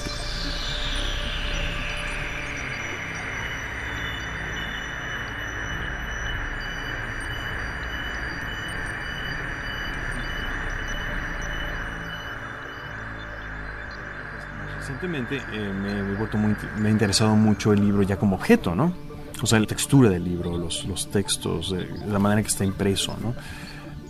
Eh, 15.17 15.73
me, 15.73 15.99
he 15.99 16.15
vuelto 16.15 16.37
muy, 16.37 16.55
me 16.77 16.89
ha 16.89 16.91
interesado 16.91 17.35
mucho 17.35 17.73
el 17.73 17.81
libro 17.81 18.03
ya 18.03 18.17
como 18.17 18.35
objeto, 18.35 18.75
¿no? 18.75 18.93
O 19.41 19.45
sea, 19.45 19.59
la 19.59 19.67
textura 19.67 20.09
del 20.09 20.23
libro, 20.23 20.57
los, 20.57 20.85
los 20.85 21.11
textos, 21.11 21.73
eh, 21.77 21.87
la 22.07 22.19
manera 22.19 22.41
que 22.41 22.47
está 22.47 22.65
impreso, 22.65 23.15
¿no? 23.21 23.35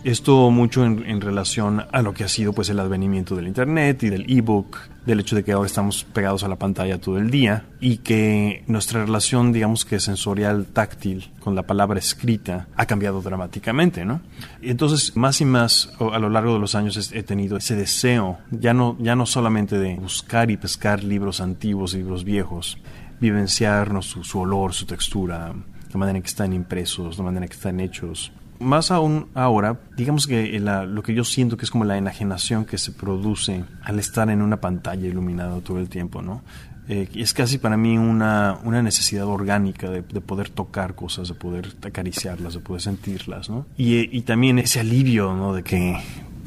Esto 0.07 0.51
mucho 0.51 0.85
en, 0.85 1.19
relación 1.19 1.83
a 1.91 2.01
lo 2.01 2.13
que 2.13 2.23
ha 2.23 2.29
sido 2.29 2.53
pues 2.53 2.69
el 2.69 2.79
advenimiento 2.79 3.35
del 3.35 3.45
internet 3.45 4.03
y 4.03 4.09
del 4.09 4.23
ebook, 4.31 4.77
del 5.05 5.19
hecho 5.19 5.35
de 5.35 5.43
que 5.43 5.51
ahora 5.51 5.67
estamos 5.67 6.05
pegados 6.05 6.45
a 6.45 6.47
la 6.47 6.55
pantalla 6.55 6.97
todo 6.97 7.17
el 7.17 7.29
día 7.29 7.65
y 7.81 7.97
que 7.97 8.63
nuestra 8.67 9.03
relación, 9.03 9.51
digamos 9.51 9.83
que 9.83 9.99
sensorial 9.99 10.67
táctil 10.67 11.29
con 11.41 11.55
la 11.55 11.63
palabra 11.63 11.99
escrita 11.99 12.69
ha 12.77 12.85
cambiado 12.85 13.21
dramáticamente, 13.21 14.05
¿no? 14.05 14.21
Entonces, 14.61 15.17
más 15.17 15.41
y 15.41 15.45
más 15.45 15.91
a 15.99 16.19
lo 16.19 16.29
largo 16.29 16.53
de 16.53 16.59
los 16.59 16.73
años 16.73 17.11
he 17.13 17.23
tenido 17.23 17.57
ese 17.57 17.75
deseo, 17.75 18.37
ya 18.49 18.73
no 18.73 18.95
ya 19.01 19.13
no 19.17 19.25
solamente 19.25 19.77
de 19.77 19.95
buscar 19.95 20.49
y 20.49 20.55
pescar 20.55 21.03
libros 21.03 21.41
antiguos, 21.41 21.93
libros 21.93 22.23
viejos, 22.23 22.77
vivenciarnos 23.19 24.05
su, 24.05 24.23
su 24.23 24.39
olor, 24.39 24.73
su 24.73 24.85
textura, 24.85 25.53
la 25.91 25.99
manera 25.99 26.15
en 26.15 26.23
que 26.23 26.29
están 26.29 26.53
impresos, 26.53 27.17
la 27.17 27.25
manera 27.25 27.43
en 27.43 27.49
que 27.49 27.57
están 27.57 27.81
hechos 27.81 28.31
más 28.59 28.91
aún 28.91 29.27
ahora, 29.33 29.79
digamos 29.95 30.27
que 30.27 30.59
lo 30.59 31.03
que 31.03 31.13
yo 31.13 31.23
siento 31.23 31.57
que 31.57 31.65
es 31.65 31.71
como 31.71 31.85
la 31.85 31.97
enajenación 31.97 32.65
que 32.65 32.77
se 32.77 32.91
produce 32.91 33.63
al 33.83 33.99
estar 33.99 34.29
en 34.29 34.41
una 34.41 34.59
pantalla 34.61 35.07
iluminada 35.07 35.59
todo 35.61 35.79
el 35.79 35.89
tiempo, 35.89 36.21
¿no? 36.21 36.43
Eh, 36.89 37.09
es 37.15 37.33
casi 37.33 37.57
para 37.57 37.75
mí 37.75 37.97
una, 37.97 38.59
una 38.63 38.81
necesidad 38.81 39.25
orgánica 39.25 39.89
de, 39.89 40.03
de, 40.03 40.21
poder 40.21 40.49
tocar 40.49 40.95
cosas, 40.95 41.27
de 41.27 41.33
poder 41.33 41.75
acariciarlas, 41.83 42.53
de 42.53 42.61
poder 42.61 42.81
sentirlas, 42.81 43.49
¿no? 43.49 43.65
Y, 43.77 44.17
y 44.17 44.21
también 44.21 44.57
ese 44.57 44.79
alivio, 44.79 45.33
¿no? 45.33 45.53
De 45.53 45.63
que 45.63 45.97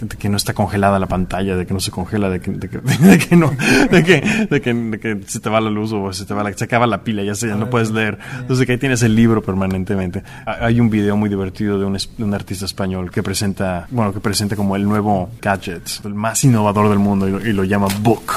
de 0.00 0.16
que 0.16 0.28
no 0.28 0.36
está 0.36 0.54
congelada 0.54 0.98
la 0.98 1.06
pantalla, 1.06 1.56
de 1.56 1.66
que 1.66 1.74
no 1.74 1.80
se 1.80 1.90
congela, 1.90 2.28
de 2.28 2.40
que, 2.40 2.50
de 2.50 2.68
que, 2.68 2.78
de 3.00 3.18
que 3.18 3.36
no, 3.36 3.50
de 3.90 4.04
que, 4.04 4.20
de 4.50 4.60
que, 4.60 4.74
de 4.74 4.98
que, 4.98 5.20
se 5.26 5.40
te 5.40 5.50
va 5.50 5.60
la 5.60 5.70
luz 5.70 5.92
o 5.92 6.12
se 6.12 6.24
te 6.24 6.34
va 6.34 6.42
la, 6.42 6.52
se 6.52 6.64
acaba 6.64 6.86
la 6.86 7.02
pila, 7.02 7.22
ya, 7.22 7.34
se, 7.34 7.48
ya 7.48 7.56
no 7.56 7.70
puedes 7.70 7.90
leer. 7.90 8.18
Entonces 8.38 8.66
que 8.66 8.72
ahí 8.72 8.78
tienes 8.78 9.02
el 9.02 9.14
libro 9.14 9.42
permanentemente. 9.42 10.22
Hay 10.46 10.80
un 10.80 10.90
video 10.90 11.16
muy 11.16 11.28
divertido 11.28 11.78
de 11.78 11.84
un, 11.84 11.94
de 11.94 12.24
un 12.24 12.34
artista 12.34 12.64
español 12.64 13.10
que 13.10 13.22
presenta, 13.22 13.86
bueno, 13.90 14.12
que 14.12 14.20
presenta 14.20 14.56
como 14.56 14.76
el 14.76 14.84
nuevo 14.84 15.30
gadget, 15.40 15.82
el 16.04 16.14
más 16.14 16.42
innovador 16.44 16.88
del 16.88 16.98
mundo 16.98 17.28
y 17.28 17.32
lo, 17.32 17.46
y 17.46 17.52
lo 17.52 17.64
llama 17.64 17.88
Book. 18.00 18.32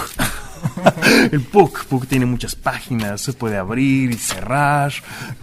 el 1.32 1.40
book, 1.40 1.86
book 1.90 2.08
tiene 2.08 2.26
muchas 2.26 2.56
páginas, 2.56 3.22
se 3.22 3.34
puede 3.34 3.58
abrir 3.58 4.12
y 4.12 4.14
cerrar, 4.16 4.92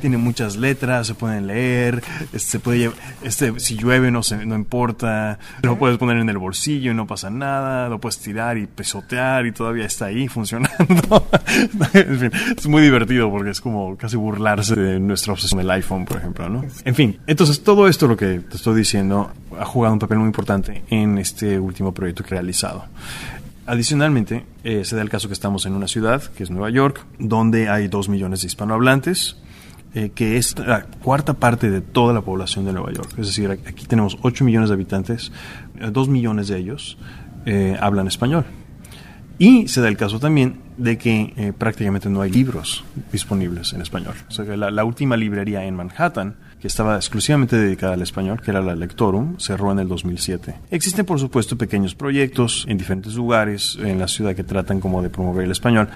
tiene 0.00 0.16
muchas 0.16 0.56
letras, 0.56 1.06
se 1.06 1.14
pueden 1.14 1.46
leer, 1.46 2.02
este, 2.32 2.38
se 2.38 2.58
puede 2.58 2.90
este, 3.22 3.58
si 3.60 3.76
llueve 3.76 4.10
no 4.10 4.22
se, 4.22 4.44
no 4.46 4.54
importa, 4.54 5.38
lo 5.62 5.78
puedes 5.78 5.98
poner 5.98 6.18
en 6.18 6.28
el 6.28 6.38
bolsillo 6.38 6.90
y 6.92 6.94
no 6.94 7.06
pasa 7.06 7.30
nada, 7.30 7.88
lo 7.88 8.00
puedes 8.00 8.18
tirar 8.18 8.58
y 8.58 8.66
pesotear 8.66 9.46
y 9.46 9.52
todavía 9.52 9.84
está 9.84 10.06
ahí 10.06 10.28
funcionando. 10.28 10.70
en 11.92 12.18
fin, 12.18 12.30
es 12.56 12.66
muy 12.66 12.82
divertido 12.82 13.30
porque 13.30 13.50
es 13.50 13.60
como 13.60 13.96
casi 13.96 14.16
burlarse 14.16 14.76
de 14.76 15.00
nuestra 15.00 15.32
obsesión 15.32 15.58
del 15.58 15.70
iPhone, 15.70 16.04
por 16.04 16.18
ejemplo, 16.18 16.48
¿no? 16.48 16.64
En 16.84 16.94
fin, 16.94 17.18
entonces 17.26 17.62
todo 17.62 17.88
esto 17.88 18.06
lo 18.06 18.16
que 18.16 18.40
te 18.40 18.56
estoy 18.56 18.76
diciendo 18.76 19.30
ha 19.58 19.64
jugado 19.64 19.94
un 19.94 19.98
papel 19.98 20.18
muy 20.18 20.26
importante 20.26 20.82
en 20.90 21.18
este 21.18 21.58
último 21.58 21.92
proyecto 21.92 22.22
que 22.24 22.34
he 22.34 22.38
realizado. 22.38 22.84
Adicionalmente, 23.66 24.44
eh, 24.64 24.84
se 24.84 24.96
da 24.96 25.02
el 25.02 25.10
caso 25.10 25.28
que 25.28 25.34
estamos 25.34 25.66
en 25.66 25.74
una 25.74 25.86
ciudad, 25.86 26.22
que 26.22 26.42
es 26.42 26.50
Nueva 26.50 26.70
York, 26.70 27.04
donde 27.18 27.68
hay 27.68 27.88
dos 27.88 28.08
millones 28.08 28.40
de 28.40 28.48
hispanohablantes, 28.48 29.36
eh, 29.94 30.10
que 30.14 30.36
es 30.36 30.58
la 30.58 30.82
cuarta 30.82 31.34
parte 31.34 31.70
de 31.70 31.80
toda 31.80 32.12
la 32.12 32.20
población 32.20 32.64
de 32.64 32.72
Nueva 32.72 32.92
York. 32.92 33.10
Es 33.18 33.26
decir, 33.26 33.50
aquí 33.50 33.86
tenemos 33.86 34.18
8 34.22 34.44
millones 34.44 34.70
de 34.70 34.74
habitantes, 34.74 35.32
2 35.80 36.08
eh, 36.08 36.10
millones 36.10 36.48
de 36.48 36.58
ellos 36.58 36.98
hablan 37.80 38.06
español. 38.06 38.44
Y 39.38 39.66
se 39.68 39.80
da 39.80 39.88
el 39.88 39.96
caso 39.96 40.20
también 40.20 40.60
de 40.80 40.98
que 40.98 41.54
prácticamente 41.58 42.08
no 42.08 42.22
hay 42.22 42.30
libros 42.30 42.84
disponibles 43.12 43.72
en 43.72 43.82
español. 43.82 44.14
O 44.28 44.32
sea, 44.32 44.44
la, 44.56 44.70
la 44.70 44.84
última 44.84 45.16
librería 45.16 45.64
en 45.64 45.76
Manhattan 45.76 46.36
que 46.60 46.68
estaba 46.68 46.96
exclusivamente 46.96 47.56
dedicada 47.56 47.94
al 47.94 48.02
español, 48.02 48.40
que 48.42 48.50
era 48.50 48.60
la 48.60 48.76
Lectorum, 48.76 49.38
cerró 49.38 49.72
en 49.72 49.78
el 49.78 49.88
2007. 49.88 50.54
Existen, 50.70 51.06
por 51.06 51.18
supuesto, 51.18 51.56
pequeños 51.56 51.94
proyectos 51.94 52.66
en 52.68 52.76
diferentes 52.76 53.14
lugares 53.14 53.78
en 53.82 53.98
la 53.98 54.08
ciudad 54.08 54.34
que 54.34 54.44
tratan 54.44 54.80
como 54.80 55.02
de 55.02 55.08
promover 55.08 55.44
el 55.44 55.50
español, 55.52 55.88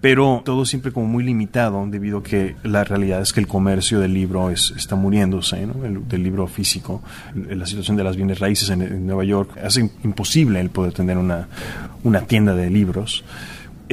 pero 0.00 0.42
todo 0.44 0.64
siempre 0.64 0.92
como 0.92 1.06
muy 1.06 1.24
limitado 1.24 1.84
debido 1.88 2.18
a 2.18 2.22
que 2.22 2.56
la 2.62 2.84
realidad 2.84 3.20
es 3.20 3.32
que 3.32 3.40
el 3.40 3.46
comercio 3.48 4.00
del 4.00 4.14
libro 4.14 4.50
es, 4.50 4.72
está 4.76 4.94
muriéndose, 4.96 5.66
¿no? 5.66 5.84
el, 5.84 6.06
del 6.08 6.22
libro 6.22 6.46
físico. 6.46 7.02
La 7.34 7.66
situación 7.66 7.96
de 7.96 8.04
las 8.04 8.16
bienes 8.16 8.38
raíces 8.38 8.70
en, 8.70 8.82
en 8.82 9.06
Nueva 9.06 9.24
York 9.24 9.58
hace 9.62 9.90
imposible 10.04 10.60
el 10.60 10.70
poder 10.70 10.92
tener 10.92 11.18
una 11.18 12.20
tienda 12.26 12.54
de 12.54 12.70
libros, 12.70 13.24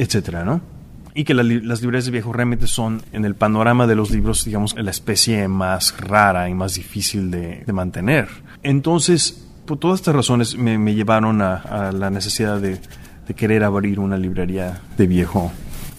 etcétera, 0.02 0.44
¿no? 0.44 0.60
y 1.14 1.24
que 1.24 1.34
las 1.34 1.44
librerías 1.80 2.04
de 2.04 2.10
viejo 2.10 2.32
realmente 2.32 2.66
son, 2.66 3.02
en 3.12 3.24
el 3.24 3.34
panorama 3.34 3.86
de 3.86 3.96
los 3.96 4.10
libros, 4.10 4.44
digamos, 4.44 4.74
la 4.76 4.90
especie 4.90 5.48
más 5.48 5.98
rara 5.98 6.48
y 6.48 6.54
más 6.54 6.74
difícil 6.74 7.30
de, 7.30 7.64
mantener. 7.72 8.28
Entonces, 8.62 9.48
por 9.66 9.78
todas 9.78 10.00
estas 10.00 10.14
razones 10.14 10.56
me, 10.56 10.94
llevaron 10.94 11.42
a, 11.42 11.90
la 11.92 12.10
necesidad 12.10 12.60
de, 12.60 12.78
de 13.26 13.34
querer 13.34 13.64
abrir 13.64 13.98
una 13.98 14.16
librería 14.16 14.80
de 14.96 15.06
viejo 15.06 15.50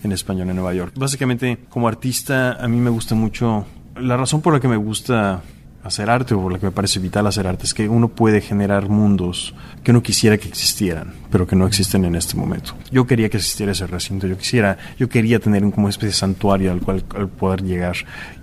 en 0.03 0.11
español 0.11 0.49
en 0.49 0.55
Nueva 0.55 0.73
York. 0.73 0.93
Básicamente, 0.95 1.59
como 1.69 1.87
artista, 1.87 2.53
a 2.53 2.67
mí 2.67 2.77
me 2.77 2.89
gusta 2.89 3.15
mucho, 3.15 3.65
la 3.99 4.17
razón 4.17 4.41
por 4.41 4.53
la 4.53 4.59
que 4.59 4.67
me 4.67 4.77
gusta 4.77 5.41
hacer 5.83 6.09
arte 6.09 6.33
o 6.33 6.41
por 6.41 6.51
la 6.51 6.59
que 6.59 6.67
me 6.67 6.71
parece 6.71 6.99
vital 6.99 7.25
hacer 7.27 7.47
arte 7.47 7.65
es 7.65 7.73
que 7.73 7.89
uno 7.89 8.09
puede 8.09 8.41
generar 8.41 8.87
mundos 8.87 9.53
que 9.83 9.91
uno 9.91 10.03
quisiera 10.03 10.37
que 10.37 10.47
existieran, 10.47 11.13
pero 11.31 11.47
que 11.47 11.55
no 11.55 11.65
existen 11.65 12.05
en 12.05 12.15
este 12.15 12.35
momento. 12.35 12.75
Yo 12.91 13.07
quería 13.07 13.29
que 13.29 13.37
existiera 13.37 13.71
ese 13.71 13.87
recinto, 13.87 14.27
yo 14.27 14.37
quisiera, 14.37 14.77
yo 14.97 15.09
quería 15.09 15.39
tener 15.39 15.61
como 15.71 15.85
una 15.85 15.89
especie 15.89 16.09
de 16.09 16.13
santuario 16.13 16.71
al 16.71 16.81
cual 16.81 17.03
poder 17.03 17.63
llegar 17.63 17.95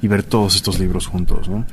y 0.02 0.09
ver 0.09 0.23
todos 0.23 0.57
estos 0.57 0.80
libros 0.80 1.07
juntos. 1.07 1.49
¿no? 1.49 1.64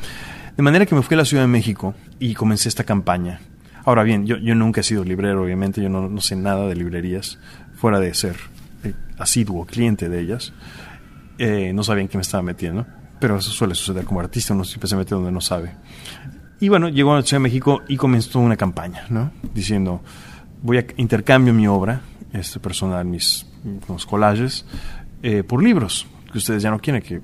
De 0.55 0.63
manera 0.63 0.85
que 0.85 0.95
me 0.95 1.01
fui 1.01 1.15
a 1.15 1.17
la 1.17 1.25
Ciudad 1.25 1.43
de 1.43 1.47
México 1.47 1.95
y 2.19 2.33
comencé 2.35 2.69
esta 2.69 2.83
campaña. 2.83 3.39
Ahora 3.85 4.03
bien, 4.03 4.25
yo, 4.25 4.37
yo 4.37 4.55
nunca 4.55 4.81
he 4.81 4.83
sido 4.83 5.03
librero, 5.03 5.43
obviamente, 5.43 5.81
yo 5.81 5.89
no, 5.89 6.09
no 6.09 6.21
sé 6.21 6.35
nada 6.35 6.67
de 6.67 6.75
librerías, 6.75 7.39
fuera 7.75 7.99
de 7.99 8.13
ser 8.13 8.35
eh, 8.83 8.93
asiduo 9.17 9.65
cliente 9.65 10.09
de 10.09 10.21
ellas. 10.21 10.53
Eh, 11.37 11.71
no 11.73 11.83
sabía 11.83 12.03
en 12.03 12.07
qué 12.07 12.17
me 12.17 12.21
estaba 12.21 12.41
metiendo 12.41 12.85
pero 13.19 13.37
eso 13.37 13.51
suele 13.51 13.75
suceder 13.75 14.05
como 14.05 14.19
artista, 14.19 14.53
uno 14.53 14.63
siempre 14.63 14.89
se 14.89 14.95
mete 14.95 15.15
donde 15.15 15.31
no 15.31 15.41
sabe. 15.41 15.71
Y 16.59 16.69
bueno, 16.69 16.89
llegó 16.89 17.13
a 17.13 17.17
la 17.17 17.21
Ciudad 17.21 17.39
de 17.39 17.43
México 17.43 17.81
y 17.87 17.97
comenzó 17.97 18.39
una 18.39 18.55
campaña, 18.55 19.05
¿no? 19.09 19.31
Diciendo, 19.53 20.01
voy 20.61 20.77
a 20.77 20.85
intercambio 20.97 21.53
mi 21.53 21.67
obra, 21.67 22.01
este 22.33 22.59
personal, 22.59 23.05
mis, 23.05 23.45
mis 23.63 24.05
collages, 24.05 24.65
eh, 25.21 25.43
por 25.43 25.61
libros, 25.63 26.07
que 26.31 26.37
ustedes 26.37 26.63
ya 26.63 26.71
no 26.71 26.79
quieren, 26.79 27.01
que 27.01 27.21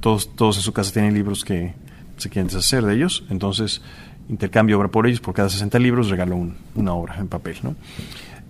todos, 0.00 0.34
todos 0.34 0.56
en 0.56 0.62
su 0.62 0.72
casa 0.72 0.92
tienen 0.92 1.14
libros 1.14 1.44
que 1.44 1.74
se 2.16 2.30
quieren 2.30 2.46
deshacer 2.46 2.84
de 2.84 2.94
ellos, 2.94 3.24
entonces 3.28 3.82
intercambio 4.28 4.78
obra 4.78 4.88
por 4.88 5.06
ellos, 5.06 5.20
por 5.20 5.34
cada 5.34 5.48
60 5.48 5.78
libros 5.78 6.08
regalo 6.08 6.48
una 6.74 6.94
obra 6.94 7.16
en 7.18 7.28
papel, 7.28 7.56
¿no? 7.62 7.74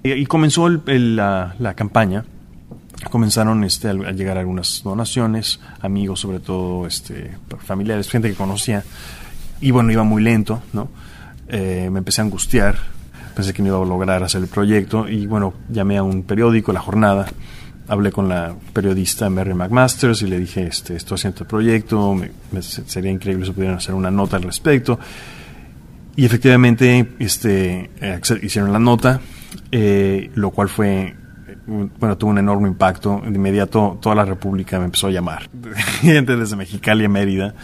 Y, 0.02 0.26
comenzó 0.26 0.68
la, 0.68 1.56
la 1.59 1.75
campaña 1.75 2.26
comenzaron 3.11 3.65
este, 3.65 3.89
a 3.89 4.13
llegar 4.13 4.39
algunas 4.39 4.83
donaciones, 4.83 5.61
amigos 5.81 6.21
sobre 6.21 6.41
todo, 6.41 6.87
este, 6.87 7.37
familiares, 7.59 8.09
gente 8.09 8.29
que 8.29 8.35
conocía, 8.35 8.85
y 9.61 9.71
bueno, 9.71 9.91
iba 9.93 10.05
muy 10.05 10.23
lento, 10.23 10.63
¿no? 10.73 10.89
Eh, 11.49 11.89
me 11.91 11.99
empecé 11.99 12.21
a 12.21 12.25
angustiar, 12.25 12.77
pensé 13.35 13.53
que 13.53 13.63
no 13.63 13.69
iba 13.69 13.79
a 13.79 13.85
lograr 13.85 14.23
hacer 14.23 14.43
el 14.43 14.49
proyecto, 14.49 15.09
y 15.09 15.27
bueno, 15.27 15.55
llamé 15.69 15.99
a 15.99 16.03
un 16.03 16.23
periódico, 16.23 16.73
La 16.73 16.81
Jornada, 16.81 17.27
hablé 17.89 18.13
con 18.13 18.29
la 18.29 18.55
periodista 18.73 19.29
Mary 19.29 19.55
McMasters 19.55 20.23
y 20.23 20.27
le 20.27 20.39
dije, 20.39 20.67
este, 20.67 20.97
estoy 20.97 21.17
haciendo 21.17 21.41
el 21.41 21.47
proyecto, 21.47 22.17
sería 22.61 23.11
increíble 23.11 23.47
si 23.47 23.53
pudieran 23.53 23.77
hacer 23.77 23.95
una 23.95 24.11
nota 24.11 24.37
al 24.37 24.43
respecto. 24.43 24.99
Y 26.17 26.25
efectivamente 26.25 27.15
este, 27.19 27.91
eh, 28.01 28.21
hicieron 28.43 28.73
la 28.73 28.79
nota, 28.79 29.21
eh, 29.71 30.31
lo 30.35 30.51
cual 30.51 30.69
fue 30.69 31.15
bueno, 31.66 32.16
tuvo 32.18 32.30
un 32.30 32.38
enorme 32.38 32.68
impacto. 32.68 33.21
De 33.25 33.35
inmediato 33.35 33.99
toda 34.00 34.14
la 34.14 34.25
República 34.25 34.78
me 34.78 34.87
empezó 34.87 35.09
a 35.09 35.11
llamar. 35.11 35.49
Gente 36.00 36.37
desde 36.37 36.56
Mexicali 36.56 37.04
a 37.04 37.09
Mérida 37.09 37.54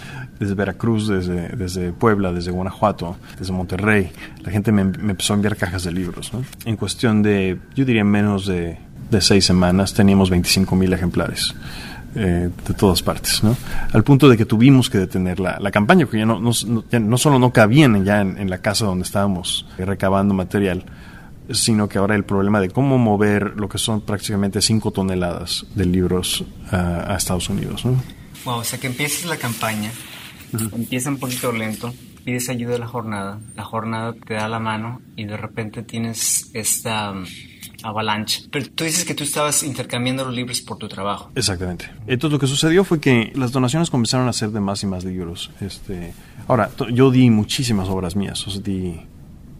desde 0.40 0.54
Veracruz, 0.54 1.07
desde, 1.07 1.50
desde 1.50 1.92
Puebla, 1.92 2.33
desde 2.33 2.50
Guanajuato, 2.50 3.16
desde 3.38 3.52
Monterrey. 3.52 4.11
La 4.42 4.50
gente 4.50 4.73
me, 4.73 4.80
empezó 4.80 5.35
a 5.35 5.37
enviar 5.37 5.54
cajas 5.54 5.85
de 5.85 5.92
libros. 5.92 6.33
En 6.64 6.76
cuestión 6.76 7.23
de, 7.23 7.59
yo 7.75 7.85
diría 7.85 8.04
menos 8.04 8.47
de, 8.47 8.78
de 9.11 9.21
seis 9.21 9.45
semanas, 9.45 9.92
teníamos 9.92 10.30
25 10.30 10.75
mil 10.75 10.92
ejemplares. 10.92 11.54
Eh, 12.16 12.50
de 12.66 12.75
todas 12.75 13.04
partes, 13.04 13.45
¿no? 13.45 13.57
Al 13.92 14.02
punto 14.02 14.28
de 14.28 14.37
que 14.37 14.45
tuvimos 14.45 14.90
que 14.90 14.99
detener 14.99 15.38
la, 15.38 15.61
la 15.61 15.71
campaña, 15.71 16.07
porque 16.07 16.19
ya 16.19 16.26
no, 16.26 16.40
no, 16.40 16.50
no, 16.50 17.19
solo 17.19 17.38
no 17.38 17.52
cabían 17.52 18.04
ya 18.04 18.21
en, 18.21 18.50
la 18.50 18.59
casa 18.59 18.85
donde 18.85 19.04
estábamos 19.04 19.64
recabando 19.78 20.35
material, 20.35 20.83
sino 21.52 21.88
que 21.88 21.99
ahora 21.99 22.14
el 22.14 22.25
problema 22.25 22.61
de 22.61 22.71
cómo 22.71 22.99
mover 22.99 23.54
lo 23.57 23.69
que 23.69 23.78
son 23.78 24.00
prácticamente 24.00 24.62
5 24.62 24.90
toneladas 24.90 25.66
de 25.75 25.87
libros 25.87 26.45
a 26.71 27.14
Estados 27.16 27.49
Unidos, 27.49 27.85
¿no? 27.85 28.02
Wow, 28.45 28.59
o 28.59 28.64
sea 28.64 28.78
que 28.78 28.87
empiezas 28.87 29.26
la 29.26 29.37
campaña, 29.37 29.90
empieza 30.52 31.11
un 31.11 31.19
poquito 31.19 31.52
lento, 31.52 31.92
pides 32.25 32.49
ayuda 32.49 32.76
a 32.76 32.78
la 32.78 32.87
jornada, 32.87 33.40
la 33.54 33.64
jornada 33.64 34.14
te 34.26 34.35
da 34.35 34.49
la 34.49 34.59
mano 34.59 35.02
y 35.16 35.25
de 35.25 35.37
repente 35.37 35.83
tienes 35.83 36.50
esta 36.54 37.14
avalancha. 37.83 38.42
Pero 38.50 38.66
tú 38.75 38.85
dices 38.85 39.04
que 39.04 39.14
tú 39.14 39.25
estabas 39.25 39.62
intercambiando 39.62 40.25
los 40.25 40.35
libros 40.35 40.61
por 40.61 40.78
tu 40.78 40.88
trabajo. 40.88 41.30
Exactamente. 41.35 41.90
Entonces 42.07 42.33
lo 42.33 42.38
que 42.38 42.47
sucedió 42.47 42.85
fue 42.85 43.00
que 43.00 43.33
las 43.35 43.52
donaciones 43.52 43.90
comenzaron 43.90 44.28
a 44.28 44.33
ser 44.33 44.50
de 44.50 44.61
más 44.61 44.83
y 44.83 44.87
más 44.87 45.04
libros. 45.04 45.50
Este, 45.61 46.12
ahora, 46.47 46.71
yo 46.92 47.11
di 47.11 47.30
muchísimas 47.30 47.88
obras 47.88 48.16
mías, 48.16 48.47
o 48.47 48.50
sea, 48.50 48.61
di, 48.61 49.00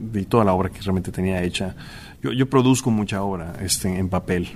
di 0.01 0.25
toda 0.25 0.45
la 0.45 0.53
obra 0.53 0.71
que 0.71 0.81
realmente 0.81 1.13
tenía 1.13 1.43
hecha. 1.43 1.77
Yo, 2.23 2.33
yo 2.33 2.49
produzco 2.49 2.91
mucha 2.91 3.23
obra 3.23 3.55
este, 3.61 3.97
en 3.99 4.09
papel. 4.09 4.49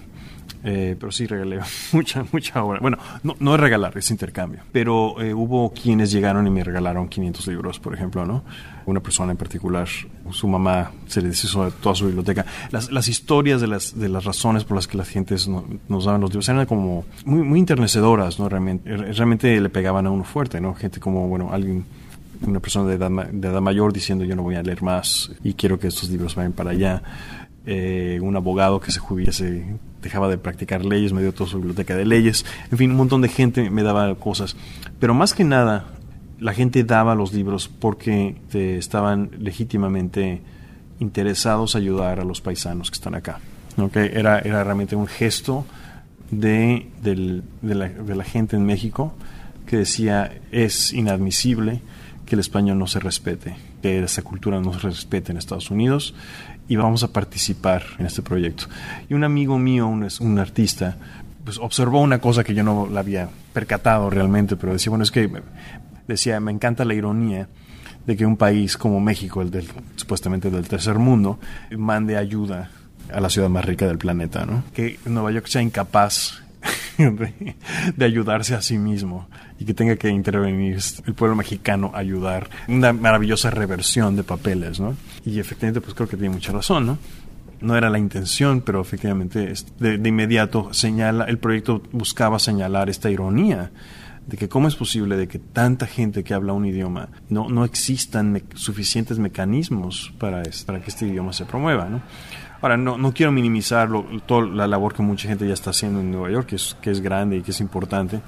Eh, 0.67 0.97
pero 0.99 1.13
sí 1.13 1.27
regalé 1.27 1.61
mucha, 1.93 2.25
mucha 2.33 2.65
obra. 2.65 2.81
Bueno, 2.81 2.97
no, 3.23 3.37
no 3.39 3.55
es 3.55 3.61
regalar, 3.61 3.97
es 3.99 4.11
intercambio. 4.11 4.61
Pero 4.73 5.21
eh, 5.21 5.35
hubo 5.35 5.73
quienes 5.75 6.11
llegaron 6.11 6.47
y 6.47 6.51
me 6.51 6.65
regalaron 6.65 7.09
500 7.09 7.47
libros, 7.49 7.79
por 7.79 7.95
ejemplo, 7.95 8.25
¿no? 8.25 8.45
Una 8.87 9.01
persona 9.01 9.33
en 9.33 9.37
particular, 9.37 9.87
su 10.31 10.49
mamá 10.49 10.93
se 11.07 11.21
le 11.21 11.29
deshizo 11.29 11.67
de 11.67 11.71
toda 11.71 11.95
su 11.95 12.07
biblioteca. 12.07 12.47
Las, 12.71 12.91
las 12.91 13.09
historias 13.09 13.61
de 13.61 13.67
las, 13.67 13.99
de 13.99 14.09
las 14.09 14.25
razones 14.25 14.65
por 14.65 14.77
las 14.77 14.89
que 14.89 14.97
las 14.97 15.09
gentes 15.09 15.49
nos 15.49 16.05
daban 16.07 16.23
los 16.23 16.31
libros 16.31 16.49
eran 16.49 16.65
como 16.65 17.05
muy, 17.27 17.43
muy 17.43 17.61
enternecedoras, 17.61 18.39
¿no? 18.39 18.49
Realmente, 18.49 18.97
realmente 18.97 19.61
le 19.61 19.69
pegaban 19.69 20.07
a 20.07 20.11
uno 20.11 20.25
fuerte, 20.25 20.63
¿no? 20.63 20.75
Gente 20.75 20.99
como, 20.99 21.29
bueno, 21.29 21.51
alguien 21.53 21.85
una 22.47 22.61
persona 22.61 22.89
de 22.89 22.95
edad, 22.95 23.11
de 23.11 23.49
edad 23.49 23.61
mayor 23.61 23.93
diciendo 23.93 24.25
yo 24.25 24.37
no 24.37 24.43
voy 24.43 24.57
a 24.57 24.63
leer 24.63 24.83
más 24.83 25.31
y 25.43 25.55
quiero 25.55 25.79
que 25.79 25.89
estos 25.89 26.09
libros 26.11 26.35
vayan 26.35 26.53
para 26.53 26.71
allá. 26.71 27.03
Eh, 27.67 28.19
un 28.21 28.37
abogado 28.37 28.79
que 28.79 28.93
se 28.93 29.01
jubilase 29.01 29.65
dejaba 30.03 30.29
de 30.29 30.37
practicar 30.37 30.85
leyes, 30.85 31.15
me 31.15 31.23
dio 31.23 31.33
toda 31.33 31.49
su 31.49 31.57
biblioteca 31.57 31.97
de 31.97 32.05
leyes, 32.05 32.45
en 32.71 32.77
fin, 32.77 32.91
un 32.91 32.99
montón 32.99 33.23
de 33.23 33.29
gente 33.29 33.71
me 33.71 33.83
daba 33.83 34.15
cosas. 34.17 34.55
Pero 35.01 35.15
más 35.15 35.33
que 35.33 35.45
nada, 35.45 35.87
la 36.39 36.53
gente 36.53 36.85
daba 36.85 37.15
los 37.15 37.33
libros 37.33 37.69
porque 37.69 38.37
estaban 38.53 39.31
legítimamente 39.39 40.43
interesados 41.01 41.75
a 41.75 41.79
ayudar 41.79 42.21
a 42.21 42.25
los 42.25 42.43
paisanos 42.43 42.91
que 42.91 42.97
están 42.97 43.15
acá. 43.15 43.41
¿okay? 43.79 44.11
Era, 44.13 44.41
era 44.41 44.63
realmente 44.63 44.95
un 44.95 45.07
gesto 45.07 45.65
de, 46.31 46.89
de, 47.03 47.75
la, 47.75 47.89
de 47.89 48.15
la 48.15 48.25
gente 48.25 48.57
en 48.57 48.67
México 48.67 49.15
que 49.67 49.79
decía 49.79 50.33
es 50.53 50.93
inadmisible 50.93 51.81
que 52.27 52.37
el 52.37 52.41
español 52.41 52.79
no 52.79 52.87
se 52.87 53.01
respete, 53.01 53.57
que 53.83 54.03
esa 54.03 54.23
cultura 54.23 54.61
no 54.61 54.73
se 54.73 54.81
respete 54.81 55.33
en 55.33 55.39
Estados 55.39 55.71
Unidos 55.71 56.15
y 56.69 56.77
vamos 56.77 57.03
a 57.03 57.13
participar 57.13 57.83
en 57.99 58.07
este 58.07 58.23
proyecto. 58.23 58.67
Y 59.09 59.15
un 59.15 59.25
amigo 59.25 59.59
mío, 59.59 59.87
un, 59.87 60.09
un 60.21 60.39
artista, 60.39 60.97
pues 61.45 61.59
observó 61.59 62.01
una 62.01 62.21
cosa 62.21 62.45
que 62.45 62.55
yo 62.55 62.63
no 62.63 62.89
la 62.91 63.01
había 63.01 63.29
percatado 63.53 64.09
realmente, 64.11 64.57
pero 64.57 64.73
decía, 64.73 64.91
bueno, 64.91 65.05
es 65.05 65.11
que 65.11 65.31
decía, 66.09 66.41
me 66.41 66.53
encanta 66.53 66.85
la 66.85 66.95
ironía 66.95 67.49
de 68.07 68.17
que 68.17 68.27
un 68.27 68.37
país 68.37 68.77
como 68.77 69.01
México, 69.01 69.43
el 69.43 69.51
del 69.51 69.67
supuestamente 69.97 70.51
del 70.51 70.69
tercer 70.69 70.99
mundo, 70.99 71.39
mande 71.77 72.17
ayuda 72.17 72.71
a 73.13 73.21
la 73.21 73.29
ciudad 73.29 73.49
más 73.49 73.65
rica 73.65 73.87
del 73.87 73.99
planeta, 73.99 74.47
¿no? 74.47 74.65
Que 74.75 74.99
Nueva 75.07 75.31
York 75.33 75.47
sea 75.47 75.63
incapaz 75.63 76.44
de, 77.97 78.05
ayudarse 78.05 78.55
a 78.55 78.63
sí 78.63 78.79
mismo 78.79 79.29
y 79.59 79.65
que 79.65 79.75
tenga 79.75 79.97
que 79.97 80.09
intervenir 80.09 80.79
el 81.07 81.15
pueblo 81.15 81.37
mexicano 81.37 81.91
ayudar. 81.95 82.49
Una 82.69 82.93
maravillosa 82.93 83.51
reversión 83.51 84.17
de 84.17 84.25
papeles, 84.25 84.81
¿no? 84.81 84.97
Y 85.25 85.39
efectivamente, 85.39 85.81
pues 85.81 85.95
creo 85.95 86.09
que 86.09 86.17
tiene 86.17 86.35
mucha 86.35 86.53
razón, 86.53 86.87
¿no? 86.87 86.99
No 87.61 87.77
era 87.77 87.89
la 87.89 87.99
intención, 87.99 88.61
pero 88.61 88.81
efectivamente 88.81 89.55
de, 89.79 89.99
de 89.99 90.09
inmediato 90.09 90.73
señala, 90.73 91.25
el 91.25 91.39
proyecto 91.39 91.83
buscaba 91.93 92.39
señalar 92.39 92.91
esta 92.91 93.11
ironía 93.11 93.71
de 94.27 94.37
que 94.37 94.49
cómo 94.49 94.69
es 94.69 94.77
posible 94.77 95.17
de 95.17 95.29
que 95.29 95.39
tanta 95.39 95.87
gente 95.87 96.25
que 96.25 96.35
habla 96.35 96.53
un 96.53 96.65
idioma 96.65 97.09
no, 97.29 97.49
no 97.49 97.65
existan 97.65 98.43
suficientes 98.55 99.19
mecanismos 99.19 100.13
para, 100.19 100.43
para 100.67 100.81
que 100.81 100.91
este 100.91 101.07
idioma 101.07 101.33
se 101.33 101.45
promueva, 101.45 101.89
¿no? 101.89 102.03
Ahora, 102.65 102.79
no, 102.79 102.97
no 102.97 103.13
quiero 103.13 103.31
minimizar 103.31 103.91
toda 104.25 104.47
la 104.47 104.67
labor 104.67 104.95
que 104.95 105.03
mucha 105.03 105.29
gente 105.29 105.47
ya 105.47 105.53
está 105.53 105.69
haciendo 105.69 106.01
en 106.01 106.11
Nueva 106.11 106.31
York, 106.31 106.47
que 106.47 106.57
es, 106.57 106.75
que 106.81 106.91
es 106.91 107.03
grande 107.03 107.37
y 107.37 107.43
que 107.43 107.51
es 107.51 107.61
importante, 107.61 108.23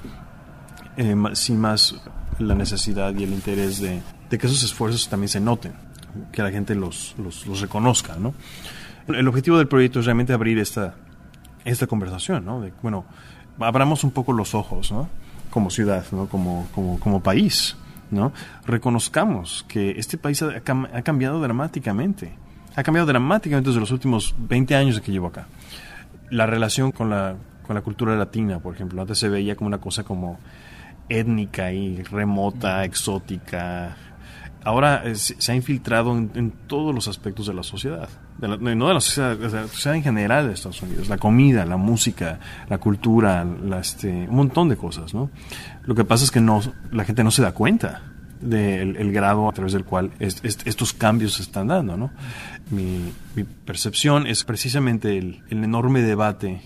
eh, 0.99 1.16
sin 1.33 1.59
más 1.59 1.99
la 2.38 2.55
necesidad 2.55 3.14
y 3.14 3.25
el 3.25 3.33
interés 3.33 3.81
de, 3.81 4.03
que 4.29 4.46
esos 4.46 4.62
esfuerzos 4.62 5.09
también 5.09 5.31
se 5.31 5.40
noten, 5.40 5.72
que 6.33 6.42
la 6.42 6.51
gente 6.51 6.75
los, 6.75 7.14
los, 7.16 7.61
reconozca. 7.62 8.16
¿no? 8.16 8.35
El 9.09 9.27
objetivo 9.27 9.57
del 9.57 9.68
proyecto 9.68 10.01
es 10.01 10.05
realmente 10.05 10.35
abrir 10.35 10.59
esta, 10.59 10.96
esta 11.64 11.87
conversación, 11.87 12.44
¿no? 12.44 12.62
bueno, 12.83 13.07
abramos 13.59 14.05
un 14.05 14.11
poco 14.11 14.35
los 14.35 14.55
ojos, 14.55 14.92
¿no? 14.92 15.09
como 15.49 15.70
ciudad, 15.70 16.05
¿no? 16.12 16.27
como, 16.27 16.68
como, 16.75 17.01
como 17.01 17.22
país. 17.22 17.75
¿no? 18.11 18.35
Reconozcamos 18.66 19.64
que 19.66 19.92
este 19.92 20.18
país 20.18 20.42
ha 20.42 20.61
cambiado 20.61 21.40
dramáticamente 21.40 22.35
ha 22.76 22.82
cambiado 22.82 23.06
dramáticamente 23.06 23.70
desde 23.70 23.80
los 23.80 23.90
últimos 23.90 24.34
20 24.38 24.76
años 24.76 25.00
que 25.00 25.10
llevo 25.10 25.28
acá. 25.28 25.48
La 26.30 26.44
relación 26.44 26.92
con 26.92 27.08
la, 27.08 27.34
con 27.66 27.74
la 27.74 27.80
cultura 27.80 28.14
latina, 28.16 28.60
por 28.60 28.74
ejemplo, 28.74 29.00
antes 29.00 29.18
se 29.18 29.30
veía 29.30 29.56
como 29.56 29.68
una 29.68 29.78
cosa 29.78 30.04
como 30.04 30.38
étnica 31.08 31.72
y 31.72 32.02
remota, 32.02 32.84
exótica. 32.84 33.96
Ahora 34.62 35.04
se 35.14 35.52
ha 35.52 35.54
infiltrado 35.54 36.14
en, 36.18 36.52
todos 36.66 36.94
los 36.94 37.08
aspectos 37.08 37.46
de 37.46 37.54
la 37.54 37.62
sociedad. 37.62 38.10
De 38.36 38.48
la, 38.48 38.56
no 38.56 38.88
de 38.88 38.94
la 38.94 39.00
sociedad, 39.00 39.36
de 39.38 39.48
la 39.48 39.68
sociedad 39.68 39.96
en 39.96 40.02
general 40.02 40.48
de 40.48 40.52
Estados 40.52 40.82
Unidos. 40.82 41.08
La 41.08 41.16
comida, 41.16 41.64
la 41.64 41.78
música, 41.78 42.40
la 42.68 42.76
cultura, 42.76 43.44
la, 43.44 43.78
este, 43.78 44.10
un 44.28 44.36
montón 44.36 44.68
de 44.68 44.76
cosas. 44.76 45.14
¿no? 45.14 45.30
Lo 45.84 45.94
que 45.94 46.04
pasa 46.04 46.24
es 46.24 46.30
que 46.30 46.40
no, 46.40 46.60
la 46.90 47.04
gente 47.04 47.24
no 47.24 47.30
se 47.30 47.40
da 47.40 47.52
cuenta 47.52 48.02
del 48.40 49.12
grado 49.12 49.49
a 49.49 49.53
través 49.53 49.72
del 49.72 49.85
cual 49.85 50.12
estos 50.18 50.92
cambios 50.92 51.35
se 51.35 51.42
están 51.42 51.68
dando. 51.68 51.96
¿no? 51.96 52.11
Mi, 52.70 53.12
percepción 53.64 54.27
es 54.27 54.44
precisamente 54.44 55.18
el, 55.18 55.42
enorme 55.51 56.03
debate 56.03 56.61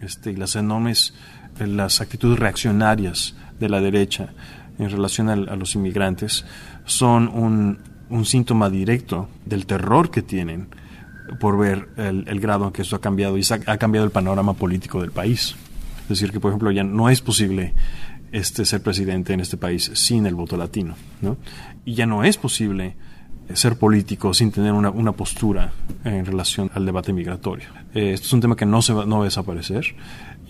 este, 0.00 0.32
y 0.32 0.36
las 0.36 0.56
enormes 0.56 1.14
las 1.58 2.00
actitudes 2.00 2.38
reaccionarias 2.38 3.36
de 3.60 3.68
la 3.68 3.80
derecha 3.80 4.30
en 4.78 4.90
relación 4.90 5.28
a, 5.28 5.36
los 5.36 5.74
inmigrantes 5.74 6.44
son 6.84 7.28
un, 7.28 8.24
síntoma 8.24 8.70
directo 8.70 9.28
del 9.44 9.66
terror 9.66 10.10
que 10.10 10.22
tienen 10.22 10.68
por 11.40 11.58
ver 11.58 11.88
el, 11.96 12.24
el 12.28 12.38
grado 12.38 12.66
en 12.66 12.72
que 12.72 12.82
esto 12.82 12.96
ha 12.96 13.00
cambiado 13.00 13.36
y 13.36 13.42
ha 13.50 13.78
cambiado 13.78 14.04
el 14.04 14.12
panorama 14.12 14.54
político 14.54 15.00
del 15.00 15.10
país. 15.10 15.56
Es 16.02 16.08
decir, 16.08 16.30
que 16.30 16.38
por 16.38 16.50
ejemplo 16.50 16.70
ya 16.70 16.84
no 16.84 17.08
es 17.08 17.20
posible 17.20 17.74
este, 18.34 18.64
ser 18.64 18.82
presidente 18.82 19.32
en 19.32 19.38
este 19.38 19.56
país 19.56 19.92
sin 19.94 20.26
el 20.26 20.34
voto 20.34 20.56
latino. 20.56 20.96
¿no? 21.22 21.36
Y 21.84 21.94
ya 21.94 22.04
no 22.04 22.24
es 22.24 22.36
posible 22.36 22.96
ser 23.52 23.76
político 23.76 24.34
sin 24.34 24.50
tener 24.50 24.72
una, 24.72 24.90
una 24.90 25.12
postura 25.12 25.72
en 26.04 26.26
relación 26.26 26.68
al 26.74 26.84
debate 26.84 27.12
migratorio. 27.12 27.68
Eh, 27.94 28.12
esto 28.12 28.26
es 28.26 28.32
un 28.32 28.40
tema 28.40 28.56
que 28.56 28.66
no, 28.66 28.82
se 28.82 28.92
va, 28.92 29.06
no 29.06 29.18
va 29.18 29.22
a 29.22 29.24
desaparecer 29.26 29.94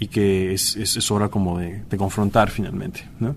y 0.01 0.07
que 0.07 0.55
es, 0.55 0.77
es, 0.77 1.11
hora 1.11 1.29
como 1.29 1.59
de, 1.59 1.83
de, 1.91 1.97
confrontar 1.99 2.51
finalmente. 2.51 3.07
¿no? 3.21 3.37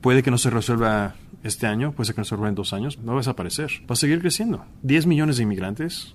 Puede 0.00 0.22
que 0.22 0.30
no 0.30 0.38
se 0.38 0.50
resuelva 0.50 1.16
este 1.42 1.66
año, 1.66 1.90
puede 1.90 2.06
ser 2.06 2.14
que 2.14 2.20
no 2.20 2.24
se 2.24 2.36
resuelva 2.36 2.50
en 2.50 2.54
dos 2.54 2.72
años, 2.72 2.98
no 2.98 3.12
va 3.12 3.18
a 3.18 3.22
desaparecer, 3.22 3.70
va 3.90 3.94
a 3.94 3.96
seguir 3.96 4.20
creciendo. 4.20 4.64
10 4.82 5.06
millones 5.06 5.38
de 5.38 5.42
inmigrantes. 5.42 6.14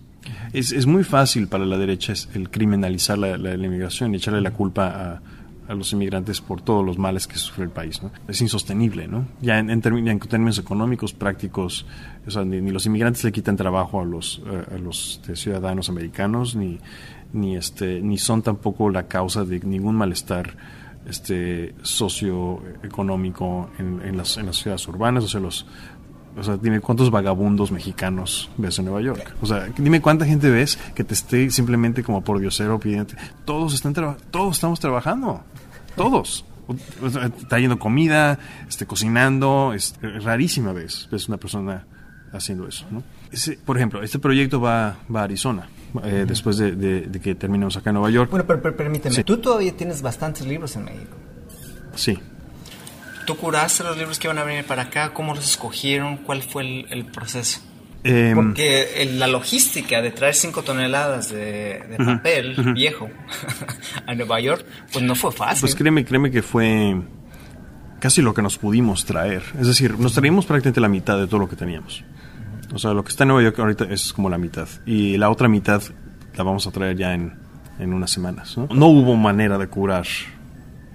Es, 0.54 0.72
es 0.72 0.86
muy 0.86 1.04
fácil 1.04 1.50
para 1.50 1.66
la 1.66 1.78
derecha 1.78 2.14
el 2.34 2.50
criminalizar 2.50 3.18
la, 3.18 3.38
la, 3.38 3.58
la 3.58 3.66
inmigración 3.66 4.14
y 4.14 4.18
echarle 4.18 4.40
la 4.40 4.52
culpa 4.52 5.22
a 5.68 5.74
los 5.74 5.94
inmigrantes 5.94 6.42
por 6.42 6.62
todos 6.62 6.86
los 6.86 6.98
males 6.98 7.28
que 7.28 7.38
sufre 7.38 7.64
el 7.64 7.70
país. 7.70 8.02
Es 8.28 8.42
insostenible, 8.42 9.08
¿no? 9.08 9.26
Ya 9.42 9.60
en, 9.60 9.82
términos 9.82 10.58
económicos, 10.60 11.14
prácticos, 11.14 11.86
ni, 12.46 12.72
los 12.72 12.86
inmigrantes 12.86 13.24
le 13.24 13.32
quitan 13.32 13.56
trabajo 13.56 14.02
a 14.02 14.06
los, 14.06 14.42
eh, 14.46 14.84
este, 14.90 15.36
ciudadanos 15.36 15.90
americanos, 15.90 16.56
ni, 16.56 16.80
ni, 17.32 17.56
este, 17.56 18.02
ni 18.02 18.18
son 18.18 18.42
tampoco 18.42 18.90
la 18.90 19.04
causa 19.04 19.46
de 19.46 19.60
ningún 19.60 19.96
malestar 19.96 20.56
este, 21.08 21.76
socioeconómico 21.82 23.70
en, 23.78 24.02
en, 24.04 24.18
las, 24.18 24.38
en 24.38 24.48
las 24.48 24.58
ciudades 24.58 24.88
urbanas. 24.88 25.24
O 25.24 25.28
sea, 25.28 25.40
los, 25.40 25.66
o 26.36 26.44
sea, 26.44 26.58
dime 26.58 26.80
cuántos 26.80 27.12
vagabundos 27.12 27.72
mexicanos 27.72 28.50
ves 28.58 28.80
en 28.80 28.86
Nueva 28.86 29.02
York. 29.02 29.36
O 29.42 29.46
sea, 29.46 29.70
dime 29.78 30.02
cuánta 30.02 30.26
gente 30.26 30.50
ves 30.50 30.80
que 30.96 31.04
te 31.04 31.14
esté 31.14 31.50
simplemente 31.52 32.04
como 32.04 32.22
por 32.24 32.40
diosero 32.40 32.80
pidiendo. 32.80 33.14
Todos 33.46 33.74
están 33.74 33.94
todos 33.94 34.56
estamos 34.56 34.80
trabajando. 34.80 35.44
Todos. 35.96 36.46
trayendo 37.50 37.78
comida, 37.78 38.40
este, 38.68 38.86
cocinando, 38.86 39.74
es 39.74 39.96
rarísima 40.02 40.72
vez 40.72 41.10
es 41.12 41.28
una 41.28 41.38
persona 41.38 41.86
haciendo 42.32 42.68
eso. 42.68 42.86
¿no? 42.90 43.04
por 43.66 43.78
ejemplo, 43.78 44.04
este 44.04 44.20
proyecto 44.20 44.60
va, 44.62 44.98
va 45.14 45.22
a 45.22 45.24
Arizona. 45.24 45.70
Eh, 46.04 46.26
después 46.28 46.58
de, 46.58 47.10
que 47.22 47.36
terminemos 47.36 47.78
acá 47.78 47.92
en 47.92 47.96
Nueva 47.96 48.10
York. 48.10 48.32
Bueno, 48.32 48.46
pero, 48.48 48.76
permíteme, 48.76 49.24
tú 49.24 49.38
todavía 49.38 49.76
tienes 49.76 50.02
bastantes 50.02 50.46
libros 50.48 50.76
en 50.76 50.86
México. 50.86 51.16
Sí. 51.96 52.18
¿Tú 53.28 53.38
curaste 53.38 53.84
los 53.84 53.96
libros 53.98 54.18
que 54.20 54.28
iban 54.28 54.40
a 54.40 54.44
venir 54.44 54.66
para 54.66 54.84
acá? 54.84 55.14
¿Cómo 55.14 55.36
los 55.36 55.46
escogieron? 55.46 56.18
¿Cuál 56.18 56.42
fue 56.42 56.86
el, 56.90 57.06
proceso? 57.06 57.62
Em, 58.04 58.36
Porque 58.36 59.10
la 59.14 59.28
logística 59.28 60.02
de 60.02 60.12
traer 60.12 60.36
5 60.36 60.64
toneladas 60.64 61.32
de, 61.32 61.96
papel 61.98 62.74
viejo 62.74 63.10
a 64.06 64.14
Nueva 64.14 64.42
York, 64.42 64.66
pues 64.92 65.06
no 65.06 65.16
fue 65.16 65.32
fácil. 65.32 65.62
Pues 65.62 65.76
créeme, 65.76 66.04
créeme 66.04 66.30
que 66.30 66.42
fue 66.42 67.02
casi 68.00 68.22
lo 68.22 68.34
que 68.34 68.42
nos 68.42 68.58
pudimos 68.58 69.06
traer. 69.06 69.44
Es 69.60 69.68
decir, 69.68 69.98
nos 69.98 70.14
traímos 70.14 70.46
prácticamente 70.46 70.82
la 70.82 70.90
mitad 70.90 71.18
de 71.18 71.28
todo 71.28 71.40
lo 71.40 71.48
que 71.48 71.56
teníamos. 71.56 72.04
O 72.74 72.80
sea, 72.80 72.92
lo 72.94 73.04
que 73.04 73.12
está 73.12 73.24
en 73.24 73.30
Nueva 73.30 73.44
York 73.44 73.60
ahorita 73.60 73.86
es 73.86 74.12
como 74.12 74.30
la 74.30 74.38
mitad. 74.38 74.68
Y 74.86 75.16
la 75.18 75.30
otra 75.30 75.48
mitad 75.48 75.82
la 76.36 76.44
vamos 76.44 76.68
a 76.68 76.72
traer 76.72 76.98
ya 76.98 77.14
en, 77.14 77.34
en 77.80 77.94
unas 77.94 78.12
semanas. 78.12 78.58
¿no? 78.58 78.68
no 78.74 78.88
hubo 78.88 79.16
manera 79.16 79.58
de 79.58 79.68
curar 79.68 80.06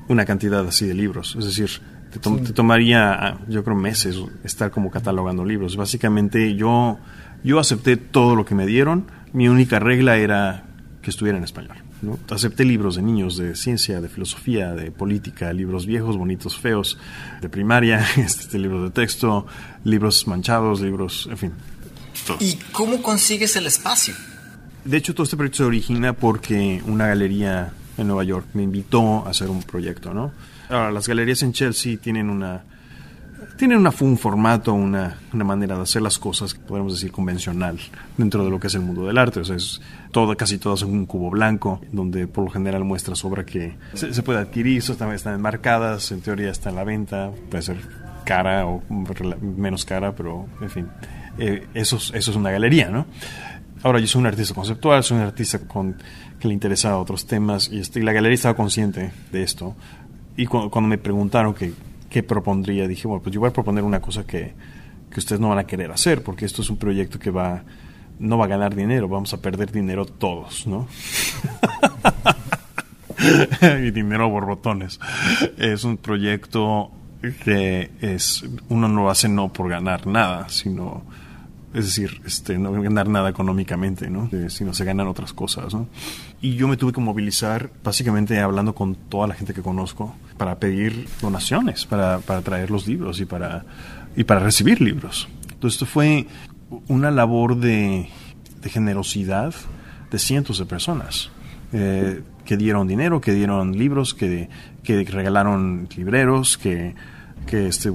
una 0.09 0.25
cantidad 0.25 0.67
así 0.67 0.87
de 0.87 0.95
libros. 0.95 1.37
Es 1.39 1.45
decir, 1.47 1.71
te, 2.11 2.53
tomaría, 2.53 3.13
ah, 3.13 3.39
yo 3.49 3.63
creo, 3.65 3.77
meses 3.77 4.17
estar 4.45 4.71
como 4.71 4.91
catalogando 4.91 5.45
libros. 5.45 5.77
Básicamente 5.77 6.55
yo, 6.55 6.99
yo 7.45 7.59
acepté 7.59 7.97
todo 7.97 8.35
lo 8.35 8.45
que 8.45 8.55
me 8.55 8.67
dieron. 8.67 9.07
Mi 9.33 9.49
única 9.49 9.79
regla 9.79 10.17
era 10.17 10.65
que 11.03 11.11
estuviera 11.11 11.39
en 11.39 11.45
español. 11.45 11.77
¿no? 12.03 12.19
Acepté 12.31 12.65
libros 12.65 12.97
de 12.97 13.03
niños, 13.03 13.37
de 13.37 13.57
ciencia, 13.57 14.01
de 14.01 14.09
filosofía, 14.09 14.73
de 14.73 14.91
política, 14.91 15.53
libros 15.53 15.87
viejos, 15.87 16.17
bonitos, 16.17 16.59
feos, 16.59 16.99
de 17.41 17.49
primaria, 17.49 18.05
este, 18.17 18.59
libros 18.59 18.85
de 18.85 18.91
texto, 18.91 19.47
libros 19.85 20.27
manchados, 20.27 20.81
libros, 20.81 21.29
en 21.31 21.39
fin. 21.39 21.53
¿Y 22.41 22.57
cómo 22.73 23.01
consigues 23.03 23.57
el 23.57 23.67
espacio? 23.67 24.15
De 24.85 24.97
hecho, 24.97 25.15
todo 25.15 25.25
este 25.25 25.37
proyecto 25.37 25.59
se 25.59 25.65
origina 25.65 26.13
porque 26.13 26.83
una 26.87 27.07
galería 27.07 27.73
en 27.97 28.07
Nueva 28.07 28.25
York 28.25 28.47
me 28.55 28.63
invitó 28.63 29.27
a 29.27 29.31
hacer 29.31 29.51
un 29.51 29.63
proyecto, 29.63 30.15
¿no? 30.15 30.33
Ahora, 30.69 30.91
las 30.91 31.09
galerías 31.09 31.43
en 31.43 31.53
Chelsea 31.53 31.97
tienen 31.99 32.31
una 32.31 32.65
tienen 33.59 33.79
una, 33.79 33.93
un 34.01 34.17
formato, 34.17 34.73
una, 34.73 35.19
una, 35.33 35.45
manera 35.45 35.77
de 35.77 35.83
hacer 35.83 36.01
las 36.01 36.17
cosas, 36.19 36.55
podemos 36.55 36.93
decir, 36.93 37.11
convencional 37.11 37.77
dentro 38.17 38.45
de 38.45 38.51
lo 38.51 38.61
que 38.61 38.69
es 38.69 38.75
el 38.75 38.83
mundo 38.83 39.05
del 39.05 39.19
arte. 39.19 39.41
O 39.41 39.45
sea, 39.45 39.57
es 39.57 39.81
todo, 40.13 40.37
casi 40.37 40.59
todo 40.59 40.75
es 40.75 40.83
un 40.83 41.07
cubo 41.07 41.29
blanco, 41.29 41.81
donde 41.91 42.29
por 42.29 42.45
lo 42.45 42.51
general 42.51 42.85
muestra 42.85 43.15
obra 43.25 43.45
que 43.45 43.77
se, 43.95 44.23
puede 44.23 44.39
adquirir, 44.39 44.85
también 44.97 45.17
están 45.17 45.35
enmarcadas, 45.35 46.13
en 46.13 46.21
teoría 46.21 46.51
está 46.51 46.71
en 46.71 46.77
la 46.77 46.85
venta, 46.85 47.33
puede 47.51 47.63
ser 47.65 47.79
cara 48.25 48.65
o 48.65 48.81
menos 48.89 49.85
cara, 49.85 50.15
pero 50.15 50.47
en 50.61 50.71
fin, 50.71 50.87
eh, 51.39 51.67
eso, 51.75 51.97
eso 51.97 52.31
es 52.31 52.37
una 52.37 52.53
galería, 52.53 52.91
¿no? 52.91 53.07
Ahora 53.83 53.99
yo 54.01 54.07
soy 54.07 54.21
un 54.21 54.27
artista 54.27 54.55
conceptual, 54.55 55.03
soy 55.03 55.19
un 55.19 55.25
artista 55.25 55.61
con, 55.61 55.97
que 56.39 56.49
le 56.49 56.55
interesa 56.55 56.97
otros 56.99 57.27
temas 57.27 57.69
y, 57.73 57.81
este, 57.81 58.01
y 58.01 58.03
la 58.03 58.13
galería 58.13 58.35
estaba 58.35 58.55
consciente 58.55 59.13
de 59.33 59.43
esto. 59.43 59.75
Y 60.39 60.47
cuando 60.47 60.83
me 60.83 60.99
preguntaron 60.99 61.53
que 61.53 61.73
¿qué 62.09 62.23
propondría? 62.23 62.87
Dije, 62.87 63.09
bueno, 63.09 63.21
pues 63.21 63.35
yo 63.35 63.41
voy 63.41 63.51
a 63.51 63.53
proponer 63.53 63.83
una 63.83 64.01
cosa 64.01 64.25
que, 64.25 64.55
que 65.11 65.19
ustedes 65.19 65.41
no 65.41 65.49
van 65.49 65.59
a 65.59 65.65
querer 65.65 65.91
hacer, 65.91 66.23
porque 66.23 66.45
esto 66.45 66.63
es 66.63 66.71
un 66.71 66.77
proyecto 66.77 67.19
que 67.19 67.33
va, 67.33 67.65
no 68.21 68.39
va 68.39 68.45
a 68.45 68.49
ganar 68.49 68.75
dinero, 68.77 69.09
vamos 69.09 69.35
a 69.35 69.43
perder 69.43 69.73
dinero 69.73 70.07
todos, 70.07 70.65
¿no? 70.69 70.87
y 73.85 73.91
dinero 73.91 74.27
a 74.27 74.29
borbotones. 74.29 75.01
Es 75.57 75.83
un 75.83 75.97
proyecto 75.97 76.93
que 77.43 77.91
es, 78.01 78.45
uno 78.69 78.87
no 78.87 79.03
lo 79.03 79.11
hace 79.11 79.29
no 79.29 79.53
por 79.53 79.69
ganar 79.69 80.07
nada, 80.07 80.49
sino 80.49 81.03
es 81.75 81.85
decir, 81.85 82.21
este, 82.25 82.59
no 82.59 82.73
ganar 82.73 83.09
nada 83.09 83.29
económicamente, 83.29 84.09
¿no? 84.09 84.31
sino 84.49 84.73
se 84.73 84.85
ganan 84.85 85.07
otras 85.07 85.33
cosas. 85.33 85.75
¿no? 85.75 85.89
Y 86.41 86.55
yo 86.55 86.67
me 86.67 86.77
tuve 86.77 86.93
que 86.93 87.01
movilizar, 87.01 87.71
básicamente 87.85 88.41
hablando 88.41 88.75
con 88.75 88.95
toda 88.95 89.27
la 89.27 89.35
gente 89.35 89.53
que 89.53 89.63
conozco, 89.63 90.15
para 90.39 90.59
pedir 90.59 91.07
donaciones, 91.21 91.85
para, 91.85 92.19
para 92.21 92.41
traer 92.41 92.71
los 92.71 92.87
libros 92.87 93.21
y 93.21 93.27
para, 93.27 93.65
y 94.17 94.25
para 94.25 94.41
recibir 94.41 94.81
libros. 94.81 95.29
Entonces, 95.53 95.75
esto 95.75 95.87
fue 95.87 96.27
una 96.89 97.11
labor 97.11 97.57
de, 97.57 98.09
generosidad 98.65 99.55
de 100.11 100.19
cientos 100.19 100.59
de 100.59 100.67
personas. 100.67 101.31
Eh, 101.73 102.23
que 102.47 102.57
dieron 102.57 102.89
dinero, 102.89 103.21
que 103.21 103.35
dieron 103.35 103.77
libros, 103.77 104.15
que, 104.15 104.49
que 104.83 105.05
regalaron 105.05 105.87
libreros, 105.95 106.57
que, 106.57 106.95
que 107.47 107.67
este, 107.67 107.91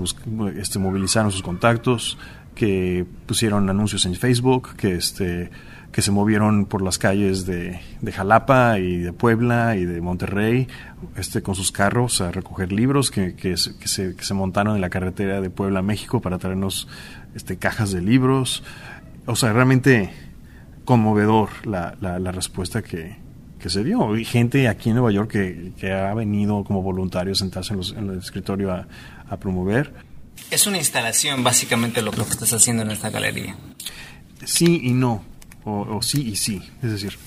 este, 0.57 0.77
movilizaron 0.77 1.31
sus 1.31 1.41
contactos, 1.41 2.19
que 2.55 3.05
pusieron 3.25 3.69
anuncios 3.69 4.05
en 4.05 4.15
Facebook, 4.15 4.75
que 4.75 4.95
este 4.95 5.49
que 5.93 6.01
se 6.01 6.11
movieron 6.11 6.65
por 6.65 6.81
las 6.81 6.97
calles 6.97 7.45
de, 7.45 7.79
Jalapa 8.11 8.79
y 8.79 8.97
de 8.97 9.13
Puebla 9.13 9.77
y 9.77 9.85
de 9.85 10.01
Monterrey 10.01 10.67
este, 11.15 11.43
con 11.43 11.53
sus 11.53 11.71
carros 11.71 12.19
a 12.19 12.31
recoger 12.31 12.71
libros, 12.71 13.11
que, 13.11 13.35
que, 13.35 13.55
se, 13.57 13.77
que, 13.77 13.87
se, 13.87 14.33
montaron 14.33 14.75
en 14.75 14.81
la 14.81 14.89
carretera 14.89 15.39
de 15.39 15.51
Puebla 15.51 15.79
a 15.79 15.81
México 15.83 16.19
para 16.19 16.39
traernos 16.39 16.87
este, 17.35 17.57
cajas 17.57 17.91
de 17.91 18.01
libros. 18.01 18.63
O 19.27 19.35
sea, 19.35 19.53
realmente 19.53 20.09
conmovedor 20.83 21.49
la, 21.63 21.95
la, 22.01 22.31
respuesta 22.31 22.81
que, 22.81 23.15
que, 23.59 23.69
se 23.69 23.83
dio. 23.83 24.17
Y 24.17 24.25
gente 24.25 24.67
aquí 24.67 24.89
en 24.89 24.95
Nueva 24.95 25.11
York 25.11 25.29
que, 25.29 25.73
que 25.77 25.93
ha 25.93 26.13
venido 26.15 26.63
como 26.63 26.81
voluntario 26.81 27.33
a 27.33 27.35
sentarse 27.35 27.75
en, 27.75 27.81
en 27.97 28.09
el 28.09 28.17
escritorio 28.17 28.71
a, 28.71 28.87
a 29.29 29.37
promover. 29.37 29.93
Es 30.51 30.67
una 30.67 30.77
instalación, 30.77 31.43
básicamente, 31.43 32.01
lo 32.01 32.11
que 32.11 32.21
estás 32.21 32.53
haciendo 32.53 32.83
en 32.83 32.91
esta 32.91 33.09
galería. 33.09 33.55
Sí 34.45 34.81
y 34.83 34.91
no, 34.91 35.23
o, 35.65 36.01
sí 36.01 36.21
y 36.29 36.35
sí, 36.35 36.61
es 36.81 36.91
decir, 36.91 37.17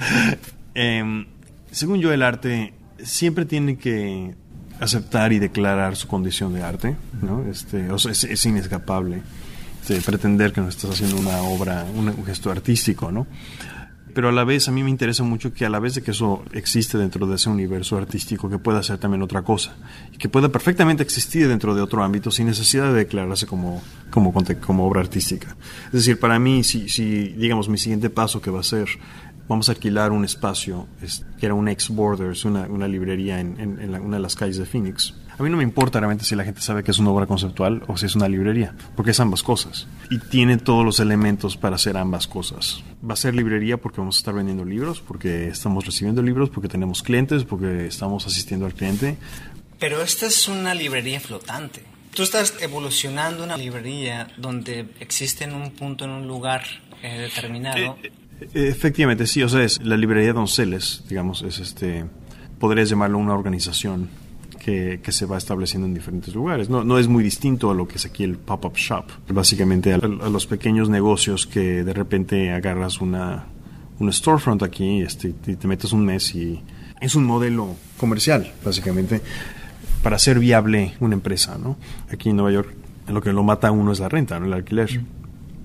em, 0.74 1.26
según 1.70 2.00
yo 2.00 2.12
el 2.12 2.22
arte 2.22 2.72
siempre 3.02 3.44
tiene 3.44 3.76
que 3.76 4.34
aceptar 4.80 5.32
y 5.32 5.38
declarar 5.38 5.96
su 5.96 6.08
condición 6.08 6.54
de 6.54 6.62
arte, 6.62 6.96
¿no? 7.20 7.44
Este, 7.50 7.90
o 7.90 7.98
sea, 7.98 8.12
es, 8.12 8.46
inescapable 8.46 9.22
este, 9.82 10.00
pretender 10.00 10.52
que 10.52 10.60
no 10.60 10.68
estás 10.68 10.90
haciendo 10.90 11.16
una 11.16 11.42
obra, 11.42 11.84
un 11.94 12.24
gesto 12.24 12.50
artístico, 12.50 13.12
¿no? 13.12 13.26
Pero 14.16 14.30
a 14.30 14.32
la 14.32 14.44
vez 14.44 14.66
a 14.66 14.72
mí 14.72 14.82
me 14.82 14.88
interesa 14.88 15.24
mucho 15.24 15.52
que 15.52 15.66
a 15.66 15.68
la 15.68 15.78
vez 15.78 15.94
de 15.94 16.02
que 16.02 16.12
eso 16.12 16.42
existe 16.52 16.96
dentro 16.96 17.26
de 17.26 17.34
ese 17.34 17.50
universo 17.50 17.98
artístico, 17.98 18.48
que 18.48 18.56
pueda 18.56 18.82
ser 18.82 18.96
también 18.96 19.20
otra 19.20 19.42
cosa, 19.42 19.76
y 20.10 20.16
que 20.16 20.30
pueda 20.30 20.48
perfectamente 20.48 21.02
existir 21.02 21.46
dentro 21.48 21.74
de 21.74 21.82
otro 21.82 22.02
ámbito 22.02 22.30
sin 22.30 22.46
necesidad 22.46 22.86
de 22.86 22.94
declararse 22.94 23.46
como, 23.46 23.82
como, 24.08 24.32
como 24.62 24.86
obra 24.86 25.02
artística. 25.02 25.54
Es 25.88 25.92
decir, 25.92 26.18
para 26.18 26.38
mí, 26.38 26.64
si, 26.64 26.88
si 26.88 27.28
digamos 27.34 27.68
mi 27.68 27.76
siguiente 27.76 28.08
paso 28.08 28.40
que 28.40 28.50
va 28.50 28.60
a 28.60 28.62
ser 28.62 28.88
vamos 29.48 29.68
a 29.68 29.72
alquilar 29.72 30.12
un 30.12 30.24
espacio 30.24 30.88
que 31.38 31.44
era 31.44 31.54
un 31.54 31.68
ex 31.68 31.90
Borders, 31.90 32.46
una, 32.46 32.62
una 32.62 32.88
librería 32.88 33.38
en, 33.38 33.60
en, 33.60 33.94
una 34.00 34.16
de 34.16 34.22
las 34.22 34.34
calles 34.34 34.56
de 34.56 34.64
Phoenix. 34.64 35.14
A 35.38 35.42
mí 35.42 35.50
no 35.50 35.58
me 35.58 35.62
importa 35.62 36.00
realmente 36.00 36.24
si 36.24 36.34
la 36.34 36.44
gente 36.44 36.62
sabe 36.62 36.82
que 36.82 36.90
es 36.90 36.98
una 36.98 37.10
obra 37.10 37.26
conceptual 37.26 37.82
o 37.88 37.98
si 37.98 38.06
es 38.06 38.16
una 38.16 38.26
librería, 38.26 38.74
porque 38.94 39.10
es 39.10 39.20
ambas 39.20 39.42
cosas. 39.42 39.86
Y 40.10 40.18
tiene 40.18 40.56
todos 40.56 40.82
los 40.82 40.98
elementos 40.98 41.58
para 41.58 41.76
hacer 41.76 41.98
ambas 41.98 42.26
cosas. 42.26 42.82
Va 43.08 43.12
a 43.12 43.16
ser 43.16 43.34
librería 43.34 43.76
porque 43.76 44.00
vamos 44.00 44.16
a 44.16 44.20
estar 44.20 44.32
vendiendo 44.32 44.64
libros, 44.64 45.02
porque 45.02 45.48
estamos 45.48 45.84
recibiendo 45.84 46.22
libros, 46.22 46.48
porque 46.48 46.68
tenemos 46.68 47.02
clientes, 47.02 47.44
porque 47.44 47.86
estamos 47.86 48.26
asistiendo 48.26 48.64
al 48.64 48.72
cliente. 48.72 49.18
Pero 49.78 50.00
esta 50.00 50.24
es 50.24 50.48
una 50.48 50.74
librería 50.74 51.20
flotante. 51.20 51.82
Tú 52.14 52.22
estás 52.22 52.54
evolucionando 52.62 53.44
una 53.44 53.58
librería 53.58 54.28
donde 54.38 54.88
existe 55.00 55.44
en 55.44 55.52
un 55.52 55.72
punto, 55.72 56.06
en 56.06 56.12
un 56.12 56.26
lugar 56.26 56.62
eh, 57.02 57.18
determinado. 57.18 57.98
Eh, 58.02 58.10
eh, 58.40 58.68
efectivamente, 58.68 59.26
sí. 59.26 59.42
O 59.42 59.50
sea, 59.50 59.62
es 59.62 59.82
la 59.82 59.98
librería 59.98 60.32
Donceles, 60.32 61.04
digamos, 61.10 61.42
es 61.42 61.58
este. 61.58 62.06
Podrías 62.58 62.88
llamarlo 62.88 63.18
una 63.18 63.34
organización 63.34 64.08
que, 64.66 65.12
se 65.12 65.26
va 65.26 65.38
estableciendo 65.38 65.86
en 65.86 65.94
diferentes 65.94 66.34
lugares. 66.34 66.68
No, 66.68 66.82
no 66.82 66.98
es 66.98 67.06
muy 67.06 67.22
distinto 67.22 67.70
a 67.70 67.74
lo 67.74 67.86
que 67.86 67.96
es 67.96 68.06
aquí 68.06 68.24
el 68.24 68.36
pop-up 68.36 68.74
shop. 68.74 69.04
Básicamente 69.28 69.92
a, 69.92 69.98
los 69.98 70.46
pequeños 70.46 70.88
negocios 70.88 71.46
que 71.46 71.84
de 71.84 71.92
repente 71.92 72.50
agarras 72.50 73.00
una, 73.00 73.46
un 74.00 74.12
storefront 74.12 74.64
aquí 74.64 75.02
este, 75.02 75.28
y 75.28 75.54
te 75.54 75.68
metes 75.68 75.92
un 75.92 76.04
mes 76.04 76.34
y 76.34 76.60
es 77.00 77.14
un 77.14 77.24
modelo 77.24 77.76
comercial, 77.96 78.52
básicamente, 78.64 79.20
para 80.02 80.16
hacer 80.16 80.40
viable 80.40 80.94
una 80.98 81.14
empresa. 81.14 81.56
¿no? 81.58 81.76
Aquí 82.10 82.30
en 82.30 82.36
Nueva 82.36 82.50
York 82.50 82.74
lo 83.06 83.22
que 83.22 83.32
lo 83.32 83.44
mata 83.44 83.68
a 83.68 83.70
uno 83.70 83.92
es 83.92 84.00
la 84.00 84.08
renta, 84.08 84.40
¿no? 84.40 84.46
el 84.46 84.52
alquiler. 84.52 85.00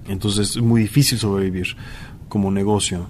Entonces 0.07 0.51
es 0.51 0.61
muy 0.61 0.81
difícil 0.81 1.17
sobrevivir 1.17 1.75
como 2.29 2.51
negocio 2.51 3.07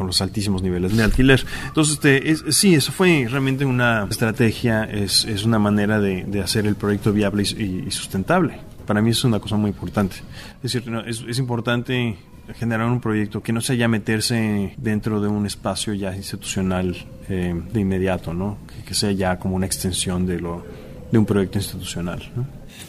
con 0.00 0.06
los 0.06 0.22
altísimos 0.22 0.62
niveles 0.62 0.96
de 0.96 1.04
alquiler. 1.04 1.44
Entonces, 1.66 2.00
este, 2.02 2.52
sí, 2.52 2.74
eso 2.74 2.90
fue 2.90 3.26
realmente 3.28 3.66
una 3.66 4.06
estrategia, 4.08 4.84
es, 4.84 5.26
es 5.26 5.44
una 5.44 5.58
manera 5.58 6.00
de, 6.00 6.24
de, 6.24 6.40
hacer 6.40 6.66
el 6.66 6.74
proyecto 6.74 7.12
viable 7.12 7.42
y, 7.42 7.90
sustentable. 7.90 8.58
Para 8.86 9.02
mí 9.02 9.10
es 9.10 9.22
una 9.24 9.40
cosa 9.40 9.56
muy 9.56 9.68
importante. 9.68 10.16
Es 10.62 10.72
decir, 10.72 10.90
es, 11.06 11.22
es 11.28 11.38
importante 11.38 12.16
generar 12.54 12.86
un 12.86 12.98
proyecto 12.98 13.42
que 13.42 13.52
no 13.52 13.60
sea 13.60 13.76
ya 13.76 13.88
meterse 13.88 14.72
dentro 14.78 15.20
de 15.20 15.28
un 15.28 15.44
espacio 15.44 15.92
ya 15.92 16.16
institucional 16.16 16.96
eh, 17.28 17.52
de 17.70 17.80
inmediato, 17.80 18.32
¿no? 18.32 18.56
Que, 18.88 18.94
sea 18.94 19.12
ya 19.12 19.38
como 19.38 19.54
una 19.54 19.66
extensión 19.66 20.24
de, 20.24 20.40
lo, 20.40 20.64
de 21.12 21.18
un 21.18 21.26
proyecto 21.26 21.58
institucional. 21.58 22.26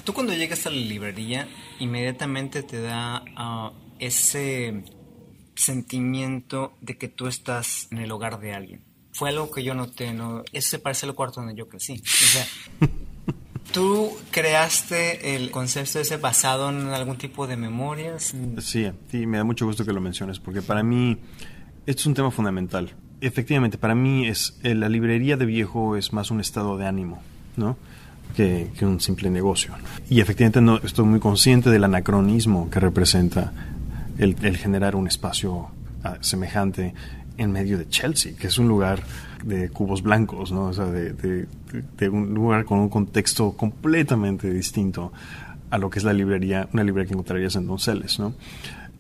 Tú 0.06 0.14
cuando 0.14 0.34
llegas 0.34 0.66
a 0.66 0.70
la 0.70 0.78
librería, 0.78 1.46
inmediatamente 1.80 2.64
te 2.64 2.80
da 2.80 3.22
ah, 3.36 3.74
ese 4.00 5.01
sentimiento 5.62 6.74
de 6.82 6.98
que 6.98 7.08
tú 7.08 7.28
estás 7.28 7.88
en 7.92 8.00
el 8.00 8.12
hogar 8.12 8.40
de 8.40 8.54
alguien. 8.54 8.82
Fue 9.14 9.30
algo 9.30 9.52
que 9.52 9.64
yo 9.64 9.74
noté, 9.74 10.14
¿no? 10.14 10.44
Eso 10.52 10.70
se 10.70 10.80
parece 10.80 11.06
al 11.06 11.16
cuarto 11.16 11.42
donde 11.42 11.56
yo 11.56 11.68
crecí. 11.68 12.02
O 12.02 12.28
sea, 12.28 12.48
¿Tú 13.72 14.12
creaste 14.32 15.36
el 15.36 15.50
concepto 15.50 16.00
ese 16.00 16.18
basado 16.18 16.70
en 16.70 16.88
algún 16.88 17.18
tipo 17.18 17.48
de 17.48 17.56
memorias? 17.56 18.34
Sí, 18.60 18.92
sí, 19.10 19.26
me 19.26 19.38
da 19.38 19.46
mucho 19.46 19.66
gusto 19.66 19.86
que 19.86 19.94
lo 19.94 20.02
menciones, 20.02 20.40
porque 20.40 20.62
para 20.62 20.84
mí 20.84 21.18
esto 21.86 22.02
es 22.02 22.06
un 22.06 22.14
tema 22.14 22.32
fundamental. 22.32 22.94
Efectivamente, 23.22 23.78
para 23.78 23.96
mí 23.96 24.28
es 24.28 24.60
eh, 24.64 24.76
la 24.76 24.90
librería 24.90 25.38
de 25.38 25.46
viejo 25.46 25.96
es 25.96 26.12
más 26.12 26.32
un 26.32 26.42
estado 26.42 26.78
de 26.78 26.86
ánimo, 26.86 27.22
¿no? 27.56 27.78
Que, 28.36 28.72
un 28.82 29.00
simple 29.00 29.30
negocio. 29.30 29.74
Y 30.10 30.20
efectivamente 30.20 30.60
no, 30.62 30.78
estoy 30.78 31.06
muy 31.06 31.20
consciente 31.20 31.70
del 31.70 31.84
anacronismo 31.84 32.70
que 32.70 32.80
representa 32.80 33.54
el, 34.22 34.58
generar 34.58 34.96
un 34.96 35.08
espacio 35.08 35.70
ah, 36.04 36.18
semejante 36.22 36.94
en 37.38 37.52
medio 37.52 37.78
de 37.78 37.88
Chelsea, 37.88 38.34
que 38.38 38.48
es 38.48 38.58
un 38.60 38.68
lugar 38.68 39.02
de 39.44 39.70
cubos 39.70 40.04
blancos, 40.04 40.52
¿no? 40.52 40.66
O 40.66 40.74
sea, 40.74 40.86
de, 40.86 41.48
un 42.10 42.34
lugar 42.34 42.66
con 42.66 42.80
un 42.80 42.90
contexto 42.90 43.54
completamente 43.54 44.52
distinto 44.52 45.12
a 45.72 45.78
lo 45.78 45.90
que 45.90 46.00
es 46.00 46.06
la 46.06 46.14
librería, 46.14 46.70
una 46.74 46.84
librería 46.84 47.08
que 47.08 47.14
encontrarías 47.14 47.56
en 47.56 47.66
Donceles, 47.66 48.20
¿no? 48.20 48.36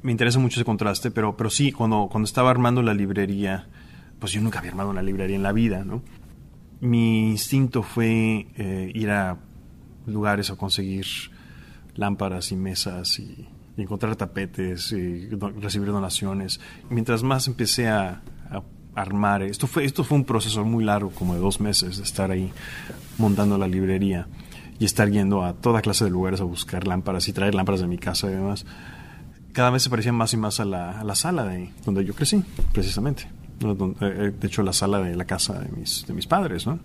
Me 0.01 0.11
interesa 0.11 0.39
mucho 0.39 0.59
ese 0.59 0.65
contraste, 0.65 1.11
pero, 1.11 1.37
pero 1.37 1.51
sí, 1.51 1.71
cuando, 1.71 2.07
cuando 2.11 2.25
estaba 2.25 2.49
armando 2.49 2.81
la 2.81 2.95
librería, 2.95 3.67
pues 4.17 4.31
yo 4.31 4.41
nunca 4.41 4.59
había 4.59 4.71
armado 4.71 4.89
una 4.89 5.03
librería 5.03 5.35
en 5.35 5.43
la 5.43 5.51
vida, 5.51 5.83
¿no? 5.85 6.01
Mi 6.79 7.29
instinto 7.29 7.83
fue 7.83 8.47
eh, 8.57 8.91
ir 8.95 9.11
a 9.11 9.37
lugares 10.07 10.49
a 10.49 10.55
conseguir 10.55 11.05
lámparas 11.95 12.51
y 12.51 12.55
mesas 12.55 13.19
y, 13.19 13.47
encontrar 13.77 14.15
tapetes 14.15 14.91
y 14.91 15.29
recibir 15.29 15.89
donaciones. 15.91 16.59
Mientras 16.89 17.23
más 17.23 17.47
empecé 17.47 17.87
a, 17.87 18.21
armar. 18.93 19.41
Esto 19.43 19.67
fue, 19.67 19.85
esto 19.85 20.03
fue 20.03 20.17
un 20.17 20.25
proceso 20.25 20.65
muy 20.65 20.83
largo, 20.83 21.11
como 21.11 21.33
de 21.33 21.39
dos 21.39 21.61
meses, 21.61 21.95
de 21.95 22.03
estar 22.03 22.29
ahí 22.29 22.51
montando 23.17 23.57
la 23.57 23.65
librería 23.65 24.27
y 24.79 24.85
estar 24.85 25.09
yendo 25.09 25.45
a 25.45 25.53
toda 25.53 25.81
clase 25.81 26.03
de 26.03 26.09
lugares 26.09 26.41
a 26.41 26.43
buscar 26.43 26.87
lámparas 26.87 27.27
y 27.29 27.33
traer 27.33 27.55
lámparas 27.55 27.81
de 27.81 27.87
mi 27.87 27.97
casa 27.97 28.27
y 28.27 28.31
demás. 28.31 28.65
Cada 29.53 29.69
vez 29.69 29.83
se 29.83 29.89
parecía 29.89 30.11
más 30.11 30.33
y 30.33 30.37
más 30.37 30.59
a 30.59 30.65
la, 30.65 30.99
a 30.99 31.03
la 31.03 31.15
sala 31.15 31.45
de 31.45 31.71
donde 31.85 32.03
yo 32.03 32.13
crecí, 32.13 32.43
precisamente. 32.73 33.29
Eh, 33.63 34.33
de 34.39 34.47
hecho, 34.47 34.63
la 34.63 34.73
sala 34.73 34.99
de 34.99 35.15
la 35.15 35.25
casa 35.25 35.59
de 35.59 35.69
mis, 35.69 36.05
de 36.07 36.13
mis 36.13 36.25
padres, 36.25 36.65
¿no? 36.65 36.79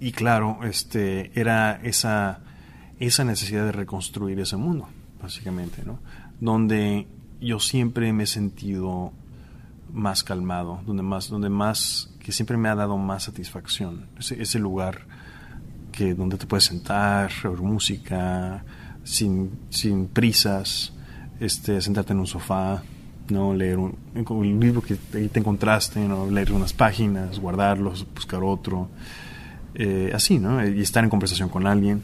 Y 0.00 0.12
claro, 0.12 0.60
este, 0.62 1.38
era 1.38 1.80
esa, 1.82 2.40
esa 3.00 3.24
necesidad 3.24 3.64
de 3.64 3.72
reconstruir 3.72 4.38
ese 4.38 4.56
mundo, 4.56 4.88
básicamente, 5.24 5.82
¿no? 5.84 5.98
Donde 6.40 7.06
yo 7.40 7.58
siempre 7.58 8.12
me 8.12 8.24
he 8.24 8.26
sentido 8.26 9.12
más 9.92 10.24
calmado, 10.24 10.80
donde 10.86 11.02
más, 11.02 11.28
donde 11.28 11.48
más, 11.48 12.10
que 12.20 12.32
siempre 12.32 12.56
me 12.56 12.68
ha 12.68 12.74
dado 12.74 12.96
más 12.96 13.24
satisfacción. 13.24 14.06
Ese, 14.18 14.40
ese 14.40 14.58
lugar 14.58 15.06
que 15.92 16.14
donde 16.14 16.36
te 16.36 16.46
puedes 16.46 16.64
sentar, 16.64 17.30
oír 17.44 17.60
música, 17.60 18.64
sin, 19.04 19.50
sin 19.70 20.08
prisas, 20.08 20.92
este, 21.40 21.80
sentarte 21.80 22.12
en 22.12 22.20
un 22.20 22.26
sofá, 22.26 22.82
no 23.28 23.54
leer 23.54 23.78
un, 23.78 23.96
libro 24.60 24.82
que 24.82 24.96
te, 24.96 25.28
te 25.28 25.38
encontraste, 25.38 26.00
¿no? 26.00 26.30
leer 26.30 26.52
unas 26.52 26.72
páginas, 26.72 27.38
guardarlos, 27.38 28.06
buscar 28.14 28.42
otro, 28.42 28.88
eh, 29.74 30.12
así, 30.14 30.38
¿no? 30.38 30.66
Y 30.66 30.80
estar 30.80 31.02
en 31.02 31.10
conversación 31.10 31.48
con 31.48 31.66
alguien. 31.66 32.02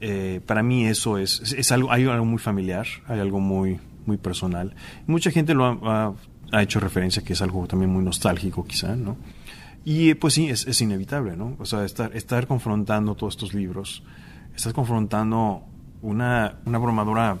Eh, 0.00 0.40
para 0.44 0.62
mí 0.62 0.86
eso 0.86 1.18
es, 1.18 1.54
es, 1.56 1.72
algo, 1.72 1.90
hay 1.90 2.04
algo 2.04 2.24
muy 2.24 2.38
familiar, 2.38 2.86
hay 3.06 3.20
algo 3.20 3.40
muy, 3.40 3.78
muy 4.06 4.16
personal. 4.16 4.74
Mucha 5.06 5.30
gente 5.30 5.54
lo 5.54 5.66
ha, 5.66 6.14
ha 6.52 6.62
hecho 6.62 6.80
referencia 6.80 7.22
que 7.22 7.32
es 7.32 7.42
algo 7.42 7.66
también 7.66 7.90
muy 7.90 8.04
nostálgico 8.04 8.64
quizá, 8.64 8.94
¿no? 8.96 9.16
Y 9.84 10.14
pues 10.14 10.34
sí, 10.34 10.48
es, 10.48 10.80
inevitable, 10.80 11.36
¿no? 11.36 11.56
O 11.58 11.66
sea, 11.66 11.84
estar, 11.84 12.16
estar 12.16 12.46
confrontando 12.46 13.14
todos 13.14 13.34
estos 13.34 13.52
libros, 13.52 14.02
estás 14.56 14.72
confrontando 14.72 15.62
una, 16.00 16.56
una 16.64 16.78
abrumadora 16.78 17.38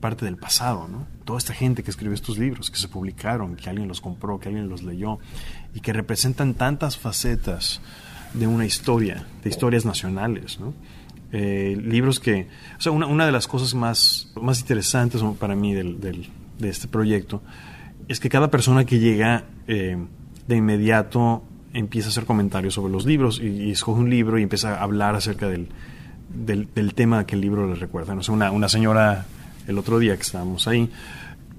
parte 0.00 0.24
del 0.24 0.36
pasado, 0.36 0.88
¿no? 0.88 1.06
Toda 1.24 1.38
esta 1.38 1.54
gente 1.54 1.84
que 1.84 1.90
escribió 1.90 2.14
estos 2.14 2.36
libros, 2.36 2.70
que 2.70 2.78
se 2.78 2.88
publicaron, 2.88 3.54
que 3.54 3.70
alguien 3.70 3.86
los 3.86 4.00
compró, 4.00 4.40
que 4.40 4.48
alguien 4.48 4.68
los 4.68 4.82
leyó, 4.82 5.18
y 5.72 5.80
que 5.80 5.92
representan 5.92 6.54
tantas 6.54 6.98
facetas 6.98 7.80
de 8.34 8.48
una 8.48 8.66
historia, 8.66 9.24
de 9.44 9.50
historias 9.50 9.84
nacionales, 9.84 10.58
¿no? 10.58 10.74
Eh, 11.36 11.76
libros 11.82 12.20
que, 12.20 12.46
o 12.78 12.80
sea, 12.80 12.92
una, 12.92 13.26
de 13.26 13.32
las 13.32 13.48
cosas 13.48 13.74
más, 13.74 14.32
más 14.40 14.60
interesantes 14.60 15.20
para 15.40 15.56
mí 15.56 15.74
del, 15.74 16.00
de 16.00 16.68
este 16.68 16.86
proyecto 16.86 17.42
es 18.06 18.20
que 18.20 18.28
cada 18.28 18.52
persona 18.52 18.84
que 18.84 19.00
llega 19.00 19.42
eh, 19.66 19.96
de 20.46 20.56
inmediato 20.56 21.42
empieza 21.72 22.06
a 22.06 22.10
hacer 22.10 22.24
comentarios 22.24 22.74
sobre 22.74 22.92
los 22.92 23.04
libros 23.04 23.40
y, 23.42 23.72
escoge 23.72 24.00
un 24.00 24.10
libro 24.10 24.38
y 24.38 24.44
empieza 24.44 24.78
a 24.78 24.82
hablar 24.84 25.16
acerca 25.16 25.48
del, 25.48 25.70
del, 26.28 26.94
tema 26.94 27.26
que 27.26 27.34
el 27.34 27.40
libro 27.40 27.66
le 27.66 27.74
recuerda. 27.74 28.14
No 28.14 28.22
sé, 28.22 28.30
una, 28.30 28.52
una 28.52 28.68
señora 28.68 29.26
el 29.66 29.76
otro 29.76 29.98
día 29.98 30.14
que 30.14 30.22
estábamos 30.22 30.68
ahí, 30.68 30.88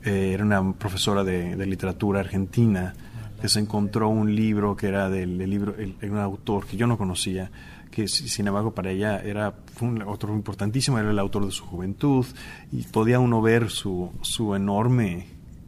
eh, 0.05 0.31
era 0.33 0.45
una 0.45 0.73
profesora 0.73 1.25
de, 1.25 1.57
literatura 1.65 2.21
argentina 2.21 2.93
que 3.41 3.49
se 3.49 3.59
encontró 3.59 4.07
un 4.07 4.33
libro 4.33 4.77
que 4.77 4.87
era 4.87 5.09
del, 5.09 5.37
libro, 5.37 5.73
de 5.73 6.09
un 6.09 6.17
autor 6.17 6.65
que 6.65 6.77
yo 6.77 6.87
no 6.87 6.97
conocía, 6.97 7.51
que 7.95 8.09
sin 8.09 8.45
embargo 8.45 8.71
para 8.71 8.91
ella 8.91 9.21
era 9.23 9.53
fue 9.73 9.87
un 9.87 10.01
autor 10.01 10.31
importantísimo, 10.31 10.99
era 10.99 11.11
el 11.11 11.19
autor 11.19 11.45
de 11.45 11.51
su 11.51 11.63
juventud 11.63 12.25
y 12.73 12.83
podía 12.83 13.19
uno 13.19 13.41
ver 13.41 13.69
su, 13.69 14.11
su 14.21 14.53
enorme 14.53 15.27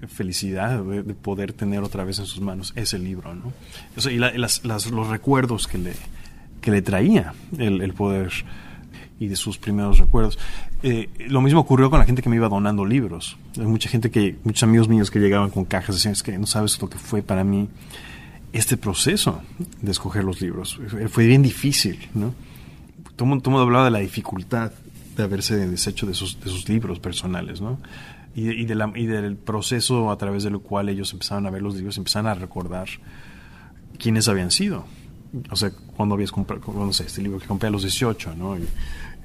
felicidad 0.10 0.84
de, 0.84 1.14
poder 1.14 1.54
tener 1.54 1.84
otra 1.84 2.04
vez 2.04 2.20
en 2.20 2.26
sus 2.26 2.42
manos 2.42 2.74
ese 2.76 3.00
libro, 3.00 3.34
¿no? 3.34 3.54
y 4.12 4.18
los 4.18 5.08
recuerdos 5.08 5.68
que 5.68 5.78
le, 5.78 5.94
que 6.60 6.70
le 6.70 6.82
traía 6.82 7.34
el, 7.58 7.94
poder 7.94 8.32
y 9.20 9.28
de 9.28 9.36
sus 9.38 9.58
primeros 9.58 9.98
recuerdos. 9.98 10.38
Eh, 10.84 11.10
lo 11.30 11.42
mismo 11.42 11.62
ocurrió 11.62 11.90
con 11.90 11.98
la 11.98 12.06
gente 12.06 12.22
que 12.22 12.30
me 12.30 12.36
iba 12.36 12.50
donando 12.50 12.86
libros. 12.86 13.38
Hay 13.58 13.66
mucha 13.66 13.90
gente 13.90 14.12
que, 14.12 14.36
muchos 14.44 14.64
amigos 14.64 14.88
míos 14.88 15.10
que 15.10 15.20
llegaban 15.20 15.50
con 15.50 15.66
cajas 15.66 15.96
decían, 15.96 16.12
es 16.12 16.22
que 16.22 16.38
no 16.38 16.46
sabes 16.46 16.80
lo 16.80 16.90
que 16.90 17.00
fue 17.00 17.24
para 17.24 17.44
mí 17.44 17.68
este 18.60 18.78
proceso 18.78 19.42
de 19.82 19.92
escoger 19.92 20.24
los 20.24 20.42
libros. 20.42 20.80
Fue 21.10 21.28
bien 21.28 21.42
difícil, 21.44 22.10
¿no? 22.14 22.34
El 23.20 23.26
mundo 23.26 23.60
hablaba 23.60 23.86
de 23.86 23.92
la 23.92 24.00
dificultad 24.00 24.72
de 25.16 25.24
haberse 25.24 25.56
deshecho 25.68 26.06
de 26.06 26.14
sus, 26.14 26.40
de 26.40 26.50
sus 26.50 26.70
libros 26.70 27.00
personales, 27.00 27.62
¿no? 27.62 27.80
y, 28.38 28.52
y, 28.52 28.66
de 28.66 28.76
la, 28.76 28.92
y 28.96 29.08
del 29.08 29.36
proceso 29.36 30.12
a 30.12 30.18
través 30.18 30.44
del 30.44 30.60
cual 30.60 30.90
ellos 30.90 31.12
empezaron 31.12 31.48
a 31.48 31.50
ver 31.50 31.64
los 31.64 31.76
libros, 31.76 31.98
empezaron 31.98 32.28
a 32.28 32.36
recordar 32.36 32.88
quiénes 33.98 34.28
habían 34.28 34.52
sido. 34.52 34.86
O 35.50 35.56
sea, 35.56 35.72
cuando 35.96 36.16
habías 36.16 36.32
comprado, 36.32 36.62
no 36.74 36.94
sé, 36.94 37.06
este 37.06 37.22
libro 37.22 37.40
que 37.40 37.48
compré 37.48 37.68
a 37.68 37.72
los 37.72 37.84
18, 37.84 38.36
¿no? 38.36 38.58
Y, 38.58 38.68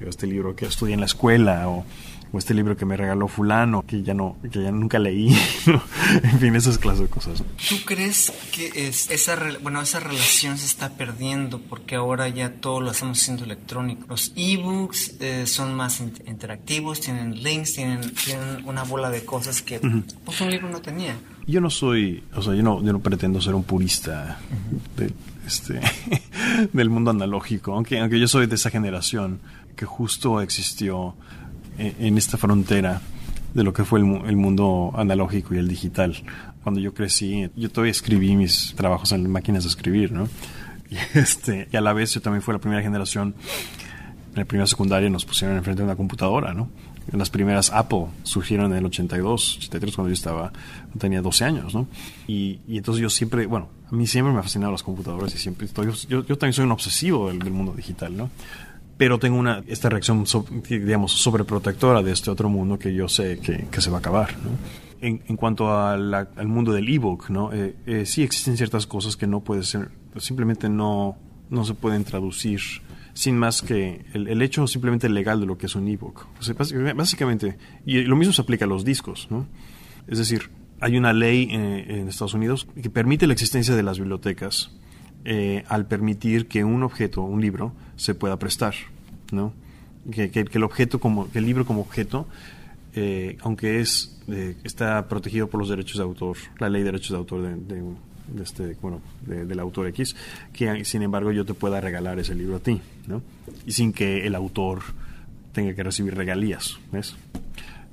este 0.07 0.27
libro 0.27 0.55
que 0.55 0.65
estudié 0.65 0.93
en 0.93 0.99
la 0.99 1.05
escuela, 1.05 1.69
o, 1.69 1.85
o, 2.31 2.37
este 2.37 2.53
libro 2.53 2.75
que 2.75 2.85
me 2.85 2.97
regaló 2.97 3.27
fulano, 3.27 3.85
que 3.85 4.03
ya 4.03 4.13
no, 4.13 4.37
que 4.51 4.61
ya 4.61 4.71
nunca 4.71 4.99
leí, 4.99 5.29
en 6.23 6.39
fin, 6.39 6.55
esas 6.55 6.77
clases 6.77 7.01
de 7.01 7.07
cosas. 7.07 7.43
¿Tú 7.69 7.75
crees 7.85 8.31
que 8.51 8.87
es, 8.87 9.09
esa, 9.09 9.37
bueno, 9.61 9.81
esa 9.81 9.99
relación 9.99 10.57
se 10.57 10.65
está 10.65 10.89
perdiendo 10.89 11.59
porque 11.61 11.95
ahora 11.95 12.27
ya 12.29 12.53
todo 12.53 12.81
lo 12.81 12.91
estamos 12.91 13.21
haciendo 13.21 13.45
electrónico? 13.45 14.05
Los 14.09 14.33
ebooks 14.35 15.15
eh, 15.19 15.47
son 15.47 15.75
más 15.75 16.01
interactivos, 16.01 16.99
tienen 16.99 17.41
links, 17.41 17.73
tienen, 17.73 18.13
tienen 18.13 18.65
una 18.65 18.83
bola 18.83 19.09
de 19.09 19.23
cosas 19.23 19.61
que 19.61 19.79
pues, 19.79 20.41
un 20.41 20.51
libro 20.51 20.69
no 20.69 20.81
tenía. 20.81 21.15
Yo 21.45 21.59
no 21.59 21.69
soy, 21.69 22.23
o 22.35 22.41
sea, 22.41 22.53
yo 22.55 22.63
no, 22.63 22.81
yo 22.81 22.93
no 22.93 22.99
pretendo 22.99 23.41
ser 23.41 23.53
un 23.53 23.63
purista 23.63 24.39
de, 24.95 25.11
este, 25.45 25.79
del 26.73 26.89
mundo 26.89 27.11
analógico, 27.11 27.73
aunque, 27.73 27.99
aunque 27.99 28.19
yo 28.19 28.27
soy 28.27 28.47
de 28.47 28.55
esa 28.55 28.69
generación 28.69 29.39
que 29.75 29.85
justo 29.85 30.41
existió 30.41 31.15
eh, 31.77 31.95
en, 31.99 32.17
esta 32.17 32.37
frontera 32.37 33.01
de 33.53 33.63
lo 33.63 33.73
que 33.73 33.83
fue 33.83 33.99
el, 33.99 34.35
mundo 34.35 34.93
analógico 34.95 35.55
y 35.55 35.57
el 35.57 35.67
digital. 35.67 36.15
Cuando 36.63 36.79
yo 36.79 36.93
crecí, 36.93 37.49
yo 37.55 37.69
todavía 37.69 37.91
escribí 37.91 38.35
mis 38.35 38.73
trabajos 38.75 39.11
en 39.11 39.29
máquinas 39.29 39.63
de 39.63 39.69
escribir, 39.69 40.11
¿no? 40.11 40.27
Y, 40.91 41.17
este, 41.17 41.67
y 41.71 41.75
a 41.75 41.81
la 41.81 41.91
vez 41.91 42.13
yo 42.13 42.21
también 42.21 42.43
fui 42.43 42.53
la 42.53 42.59
primera 42.59 42.83
generación, 42.83 43.33
en 44.33 44.39
la 44.39 44.45
primera 44.45 44.67
secundaria 44.67 45.09
nos 45.09 45.25
pusieron 45.25 45.57
enfrente 45.57 45.81
de 45.81 45.85
una 45.85 45.95
computadora, 45.95 46.53
¿no? 46.53 46.69
Las 47.11 47.29
primeras 47.29 47.71
Apple 47.71 48.05
surgieron 48.23 48.71
en 48.71 48.79
el 48.79 48.85
82, 48.85 49.57
83, 49.57 49.95
cuando 49.95 50.09
yo 50.09 50.13
estaba, 50.13 50.51
tenía 50.97 51.21
12 51.21 51.43
años, 51.43 51.75
¿no? 51.75 51.87
Y, 52.27 52.59
y 52.67 52.77
entonces 52.77 53.01
yo 53.01 53.09
siempre, 53.09 53.45
bueno, 53.45 53.69
a 53.91 53.95
mí 53.95 54.07
siempre 54.07 54.31
me 54.31 54.37
han 54.37 54.43
fascinado 54.43 54.71
las 54.71 54.83
computadoras 54.83 55.33
y 55.35 55.37
siempre 55.37 55.65
estoy, 55.67 55.91
yo, 56.07 56.25
yo 56.25 56.37
también 56.37 56.53
soy 56.53 56.65
un 56.65 56.71
obsesivo 56.71 57.27
del, 57.27 57.51
mundo 57.51 57.73
digital, 57.73 58.15
¿no? 58.15 58.29
pero 58.95 59.17
tengo 59.19 59.37
una, 59.37 59.63
esta 59.67 59.89
reacción, 59.89 60.23
digamos, 60.69 61.11
sobreprotectora 61.13 62.03
de 62.03 62.11
este 62.11 62.29
otro 62.29 62.47
mundo 62.47 62.77
que 62.77 62.93
yo 62.93 63.09
sé 63.09 63.39
que, 63.39 63.67
que 63.69 63.81
se 63.81 63.89
va 63.89 63.97
a 63.97 63.99
acabar. 63.99 64.37
¿no? 64.37 64.51
en, 65.03 65.35
cuanto 65.35 65.77
al 65.77 66.47
mundo 66.47 66.71
del 66.71 66.87
ebook, 66.87 67.29
¿no? 67.29 67.51
Eh, 67.51 67.75
eh, 67.85 68.05
sí 68.05 68.23
existen 68.23 68.55
ciertas 68.55 68.87
cosas 68.87 69.17
que 69.17 69.27
no 69.27 69.41
pueden 69.41 69.63
ser, 69.63 69.89
simplemente 70.17 70.69
no, 70.69 71.17
no 71.49 71.65
se 71.65 71.73
pueden 71.73 72.05
traducir 72.05 72.61
sin 73.13 73.37
más 73.37 73.61
que 73.61 74.05
el, 74.13 74.41
hecho 74.41 74.65
simplemente 74.67 75.07
legal 75.09 75.39
de 75.39 75.45
lo 75.45 75.57
que 75.57 75.67
es 75.67 75.75
un 75.75 75.87
ebook. 75.87 76.25
básicamente, 76.95 77.57
y 77.85 78.01
lo 78.03 78.15
mismo 78.15 78.33
se 78.33 78.41
aplica 78.41 78.65
a 78.65 78.67
los 78.67 78.83
discos, 78.83 79.27
¿no? 79.29 79.47
Es 80.07 80.17
decir, 80.17 80.49
hay 80.79 80.97
una 80.97 81.13
ley 81.13 81.47
en, 81.51 82.07
Estados 82.07 82.33
Unidos 82.33 82.67
que 82.81 82.89
permite 82.89 83.27
la 83.27 83.33
existencia 83.33 83.75
de 83.75 83.83
las 83.83 83.99
bibliotecas 83.99 84.71
eh, 85.25 85.63
al 85.69 85.87
permitir 85.87 86.47
que 86.47 86.63
un 86.63 86.83
objeto, 86.83 87.21
un 87.21 87.39
libro, 87.39 87.73
se 87.95 88.15
pueda 88.15 88.37
prestar, 88.37 88.73
¿no? 89.31 89.53
Que, 90.11 90.31
el 90.33 90.63
objeto 90.63 90.99
como, 90.99 91.31
que 91.31 91.39
el 91.39 91.45
libro 91.45 91.65
como 91.65 91.81
objeto, 91.81 92.27
eh, 92.93 93.37
aunque 93.41 93.79
es 93.79 94.13
está 94.63 95.07
protegido 95.07 95.47
por 95.49 95.59
los 95.59 95.69
derechos 95.69 95.97
de 95.97 96.03
autor, 96.03 96.37
la 96.59 96.69
ley 96.69 96.81
de 96.81 96.85
derechos 96.85 97.11
de 97.11 97.17
autor 97.17 97.41
de, 97.41 97.83
este, 98.41 98.75
bueno, 98.81 99.01
del 99.25 99.59
autor 99.59 99.87
X, 99.87 100.15
que 100.51 100.85
sin 100.85 101.01
embargo 101.01 101.31
yo 101.31 101.45
te 101.45 101.53
pueda 101.53 101.81
regalar 101.81 102.19
ese 102.19 102.35
libro 102.35 102.57
a 102.57 102.59
ti, 102.59 102.81
¿no? 103.07 103.21
Y 103.65 103.71
sin 103.71 103.93
que 103.93 104.25
el 104.25 104.35
autor 104.35 104.81
tenga 105.51 105.73
que 105.73 105.83
recibir 105.83 106.15
regalías, 106.15 106.79
¿ves? 106.91 107.15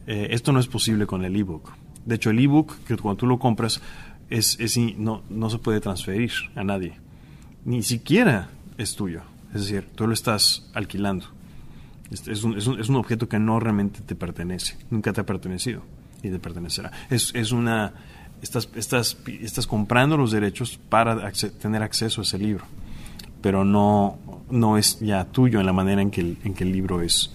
Eh, 0.07 0.29
esto 0.31 0.53
no 0.53 0.61
es 0.61 0.67
posible 0.67 1.07
con 1.07 1.25
el 1.25 1.37
ebook. 1.37 1.71
De 2.05 2.17
hecho, 2.17 2.31
el 2.31 2.39
ebook, 2.39 2.77
que 2.85 2.97
cuando 2.97 3.19
tú 3.19 3.27
lo 3.27 3.39
compras, 3.39 3.81
es, 4.31 4.59
es 4.59 4.79
no, 4.97 5.23
no 5.29 5.51
se 5.51 5.59
puede 5.59 5.81
transferir 5.81 6.33
a 6.55 6.65
nadie. 6.65 6.95
Ni 7.65 7.83
siquiera 7.83 8.49
es 8.79 8.97
tuyo. 8.97 9.23
Es 9.55 9.63
decir, 9.63 9.87
tú 9.95 10.07
lo 10.07 10.15
estás 10.15 10.71
alquilando. 10.75 11.27
Es, 12.11 12.43
un, 12.43 12.57
es, 12.57 12.67
un, 12.67 12.81
es 12.81 12.89
un, 12.89 12.97
objeto 12.97 13.29
que 13.29 13.39
no 13.39 13.61
realmente 13.61 14.01
te 14.01 14.17
pertenece. 14.17 14.77
Nunca 14.91 15.13
te 15.13 15.21
ha 15.21 15.27
pertenecido 15.27 15.83
y 16.23 16.31
te 16.31 16.39
pertenecerá. 16.39 16.91
Es, 17.09 17.33
es 17.35 17.53
una... 17.53 17.93
Estás, 18.43 19.67
comprando 19.67 20.17
los 20.17 20.33
derechos 20.33 20.79
para 20.89 21.31
tener 21.61 21.83
acceso 21.83 22.23
a 22.23 22.25
ese 22.25 22.39
libro, 22.39 22.65
pero 23.43 23.65
no, 23.65 24.19
es 24.79 24.99
ya 25.01 25.25
tuyo 25.27 25.61
en 25.61 25.67
la 25.67 25.73
manera 25.73 26.01
en 26.01 26.11
que 26.11 26.21
el, 26.21 26.55
que 26.55 26.65
libro 26.65 27.03
es, 27.03 27.31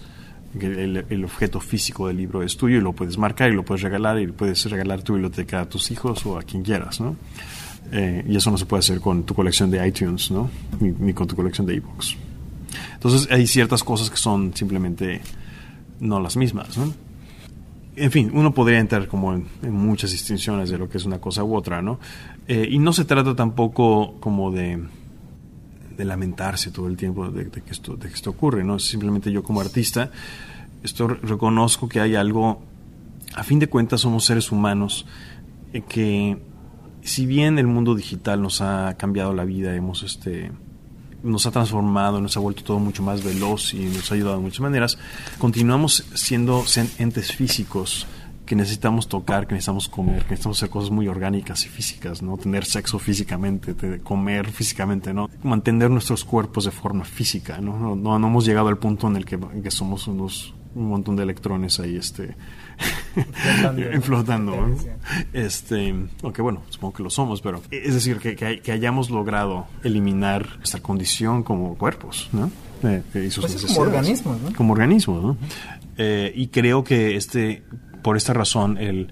el, 0.60 1.24
objeto 1.24 1.60
físico 1.60 2.08
del 2.08 2.16
libro 2.16 2.42
es 2.42 2.56
tuyo 2.56 2.78
y 2.78 2.80
lo 2.80 2.92
puedes 2.92 3.18
marcar 3.18 3.50
y 3.50 3.54
lo 3.54 3.64
puedes 3.64 3.82
regalar 3.82 4.20
y 4.20 4.26
puedes 4.28 4.68
regalar 4.68 5.02
tu 5.02 5.12
biblioteca 5.12 5.60
a 5.60 5.68
tus 5.68 5.90
hijos 5.92 6.26
o 6.26 6.38
a 6.38 6.42
quien 6.42 6.62
quieras, 6.62 7.00
¿no? 7.00 7.16
Eh, 7.92 8.24
y 8.28 8.36
eso 8.36 8.50
no 8.50 8.58
se 8.58 8.66
puede 8.66 8.80
hacer 8.80 9.00
con 9.00 9.22
tu 9.22 9.32
colección 9.32 9.70
de 9.70 9.86
iTunes, 9.86 10.32
¿no? 10.32 10.50
Ni, 10.80 11.12
con 11.12 11.28
tu 11.28 11.36
colección 11.36 11.66
de 11.68 11.76
ebooks. 11.76 12.16
Entonces 12.94 13.28
hay 13.30 13.46
ciertas 13.46 13.84
cosas 13.84 14.10
que 14.10 14.16
son 14.16 14.52
simplemente 14.56 15.20
no 16.00 16.18
las 16.18 16.36
mismas. 16.36 16.76
En 17.96 18.10
fin, 18.10 18.30
uno 18.34 18.52
podría 18.52 18.78
entrar 18.78 19.08
como 19.08 19.32
en, 19.32 19.46
muchas 19.62 20.10
distinciones 20.10 20.68
de 20.68 20.76
lo 20.76 20.88
que 20.88 20.98
es 20.98 21.06
una 21.06 21.18
cosa 21.18 21.42
u 21.42 21.56
otra, 21.56 21.80
¿no? 21.80 21.98
Eh, 22.46 22.68
y 22.70 22.78
no 22.78 22.92
se 22.92 23.06
trata 23.06 23.34
tampoco 23.34 24.16
como 24.20 24.52
de, 24.52 24.84
lamentarse 25.96 26.70
todo 26.70 26.88
el 26.88 26.96
tiempo 26.96 27.30
de, 27.30 27.50
que 27.50 27.70
esto, 27.70 27.96
de 27.96 28.08
que 28.08 28.14
esto 28.14 28.30
ocurre, 28.30 28.62
¿no? 28.64 28.78
Simplemente 28.78 29.32
yo 29.32 29.42
como 29.42 29.62
artista 29.62 30.10
esto 30.82 31.08
reconozco 31.08 31.88
que 31.88 32.00
hay 32.00 32.14
algo, 32.14 32.62
a 33.34 33.42
fin 33.42 33.58
de 33.58 33.66
cuentas 33.66 34.02
somos 34.02 34.24
seres 34.24 34.52
humanos 34.52 35.06
eh, 35.72 35.82
que 35.82 36.38
si 37.02 37.26
bien 37.26 37.58
el 37.58 37.66
mundo 37.66 37.94
digital 37.94 38.42
nos 38.42 38.60
ha 38.60 38.94
cambiado 38.96 39.32
la 39.32 39.44
vida, 39.44 39.74
hemos 39.74 40.02
este 40.02 40.52
nos 41.22 41.46
ha 41.46 41.50
transformado, 41.50 42.20
nos 42.20 42.36
ha 42.36 42.40
vuelto 42.40 42.62
todo 42.62 42.78
mucho 42.78 43.02
más 43.02 43.22
veloz 43.22 43.74
y 43.74 43.84
nos 43.86 44.10
ha 44.10 44.14
ayudado 44.14 44.36
de 44.36 44.42
muchas 44.42 44.60
maneras, 44.60 44.98
continuamos 45.38 46.04
siendo 46.14 46.64
entes 46.98 47.32
físicos 47.32 48.06
que 48.46 48.54
necesitamos 48.54 49.08
tocar, 49.08 49.46
que 49.46 49.54
necesitamos 49.54 49.88
comer, 49.88 50.22
que 50.22 50.30
necesitamos 50.30 50.58
hacer 50.58 50.70
cosas 50.70 50.90
muy 50.90 51.08
orgánicas 51.08 51.66
y 51.66 51.68
físicas, 51.68 52.22
¿no? 52.22 52.38
Tener 52.38 52.64
sexo 52.64 52.98
físicamente, 52.98 53.74
comer 54.02 54.50
físicamente, 54.52 55.12
¿no? 55.12 55.28
Mantener 55.42 55.90
nuestros 55.90 56.24
cuerpos 56.24 56.64
de 56.64 56.70
forma 56.70 57.04
física, 57.04 57.60
¿no? 57.60 57.96
No, 57.96 58.18
no, 58.18 58.28
hemos 58.28 58.46
llegado 58.46 58.68
al 58.68 58.78
punto 58.78 59.08
en 59.08 59.16
el 59.16 59.24
que, 59.24 59.38
que 59.62 59.70
somos 59.70 60.06
unos 60.06 60.54
un 60.76 60.88
montón 60.88 61.16
de 61.16 61.22
electrones 61.22 61.80
ahí 61.80 61.96
este 61.96 62.36
flotando, 64.02 64.76
este 65.32 65.94
aunque 66.22 66.42
bueno 66.42 66.62
supongo 66.68 66.94
que 66.94 67.02
lo 67.02 67.10
somos 67.10 67.40
pero 67.40 67.62
es 67.70 67.94
decir 67.94 68.18
que, 68.18 68.36
que, 68.36 68.72
hayamos 68.72 69.10
logrado 69.10 69.66
eliminar 69.82 70.56
nuestra 70.58 70.80
condición 70.80 71.42
como 71.42 71.76
cuerpos 71.76 72.28
¿no? 72.32 72.50
Eh, 72.82 73.02
y 73.14 73.30
sus 73.30 73.46
pues 73.46 73.64
como 73.64 73.80
organismos 73.80 74.40
¿no? 74.40 74.52
como 74.52 74.72
organismos 74.74 75.22
¿no? 75.22 75.36
Eh, 75.96 76.32
y 76.34 76.48
creo 76.48 76.84
que 76.84 77.16
este 77.16 77.62
por 78.02 78.16
esta 78.16 78.34
razón 78.34 78.76
el 78.76 79.10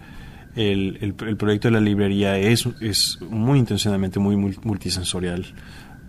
el, 0.56 0.98
el, 1.00 1.36
proyecto 1.36 1.66
de 1.66 1.72
la 1.72 1.80
librería 1.80 2.38
es, 2.38 2.68
es 2.80 3.18
muy 3.28 3.58
intencionalmente 3.58 4.20
muy 4.20 4.36
multisensorial 4.36 5.46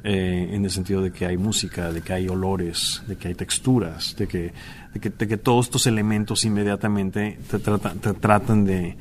eh, 0.07 0.49
en 0.51 0.63
el 0.63 0.69
sentido 0.69 1.01
de 1.01 1.11
que 1.11 1.25
hay 1.25 1.35
música, 1.35 1.91
de 1.91 2.01
que 2.01 2.13
hay 2.13 2.27
olores, 2.27 3.01
de 3.07 3.15
que 3.15 3.29
hay 3.29 3.33
texturas, 3.33 4.15
de 4.15 4.27
que, 4.27 4.53
de 4.93 4.99
que, 4.99 5.09
de 5.09 5.27
que 5.27 5.37
todos 5.37 5.65
estos 5.65 5.87
elementos 5.87 6.45
inmediatamente 6.45 7.39
te, 7.49 7.57
te 7.57 8.13
tratan 8.13 8.65
de, 8.65 8.95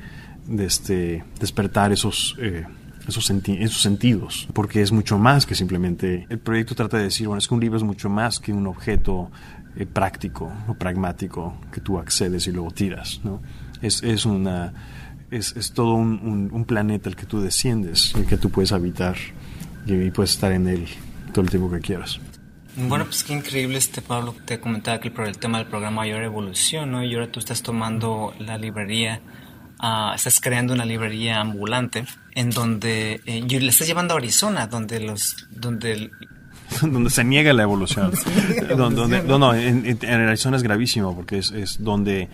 de 0.47 0.65
este, 0.65 1.23
despertar 1.39 1.91
esos... 1.91 2.35
Eh, 2.39 2.65
esos, 3.07 3.23
sentidos, 3.23 4.47
porque 4.51 4.81
es 4.81 4.91
mucho 4.91 5.19
más 5.19 5.45
que 5.45 5.53
simplemente, 5.53 6.25
el 6.27 6.39
proyecto 6.39 6.73
trata 6.73 6.97
de 6.97 7.03
decir, 7.03 7.27
bueno, 7.27 7.37
es 7.37 7.47
que 7.47 7.53
un 7.53 7.59
libro 7.59 7.77
es 7.77 7.83
mucho 7.83 8.09
más 8.09 8.39
que 8.39 8.51
un 8.51 8.65
objeto 8.65 9.29
eh, 9.75 9.85
práctico 9.85 10.51
o 10.67 10.73
pragmático 10.73 11.53
que 11.71 11.81
tú 11.81 11.99
accedes 11.99 12.47
y 12.47 12.51
luego 12.51 12.71
tiras, 12.71 13.21
¿no? 13.23 13.43
Es, 13.79 14.01
es 14.01 14.25
una, 14.25 14.73
es, 15.29 15.55
es 15.55 15.71
todo 15.73 15.93
un, 15.93 16.65
planeta 16.65 17.07
el 17.07 17.15
que 17.15 17.27
tú 17.27 17.41
desciendes, 17.41 18.15
el 18.15 18.25
que 18.25 18.37
tú 18.37 18.49
puedes 18.49 18.71
habitar 18.71 19.15
y 19.85 20.11
puedes 20.11 20.31
estar 20.31 20.51
en 20.51 20.67
él 20.67 20.87
todo 21.33 21.43
el 21.43 21.49
tiempo 21.49 21.69
que 21.69 21.79
quieras. 21.79 22.19
Bueno, 22.77 23.05
pues 23.05 23.23
qué 23.23 23.33
increíble 23.33 23.77
este 23.77 24.01
Pablo, 24.01 24.35
te 24.45 24.59
comentaba 24.59 24.99
que 24.99 25.07
el, 25.07 25.19
el 25.27 25.37
tema 25.37 25.59
del 25.59 25.67
programa 25.67 25.97
Mayor 25.97 26.23
Evolución, 26.23 26.91
¿no? 26.91 27.03
Y 27.03 27.13
ahora 27.13 27.31
tú 27.31 27.39
estás 27.39 27.61
tomando 27.61 28.33
la 28.39 28.57
librería, 28.57 29.21
uh, 29.81 30.13
estás 30.13 30.41
creando 30.41 30.73
una 30.73 30.83
librería 30.83 31.39
ambulante 31.39 32.05
en 32.33 32.49
donde, 32.49 33.21
eh, 33.25 33.45
y 33.47 33.59
le 33.59 33.69
estás 33.69 33.87
llevando 33.87 34.13
a 34.13 34.17
Arizona, 34.17 34.67
donde 34.67 34.99
los, 34.99 35.47
donde 35.51 36.11
donde 36.81 37.09
se 37.09 37.23
niega 37.23 37.53
la 37.53 37.63
evolución. 37.63 38.11
donde, 38.77 39.23
no, 39.23 39.39
no, 39.39 39.53
en, 39.53 39.97
Arizona 40.03 40.57
es 40.57 40.63
gravísimo 40.63 41.15
porque 41.15 41.37
es, 41.37 41.51
es 41.51 41.81
donde, 41.81 42.27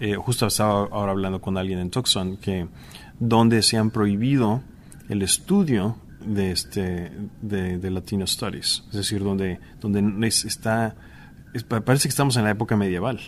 eh, 0.00 0.16
justo 0.16 0.46
estaba 0.46 0.88
ahora 0.90 1.12
hablando 1.12 1.40
con 1.40 1.56
alguien 1.56 1.78
en 1.78 1.90
Tucson, 1.90 2.36
que 2.38 2.66
donde 3.20 3.62
se 3.62 3.76
han 3.76 3.90
prohibido 3.90 4.62
el 5.08 5.22
estudio 5.22 5.96
de 6.26 6.50
este 6.50 7.12
de, 7.42 7.90
Latino 7.90 8.26
Studies, 8.26 8.84
es 8.88 8.96
decir, 8.96 9.22
donde 9.22 9.60
donde 9.80 10.26
está 10.26 10.94
parece 11.62 12.08
que 12.08 12.10
estamos 12.10 12.36
en 12.36 12.44
la 12.44 12.50
época 12.50 12.76
medieval. 12.76 13.20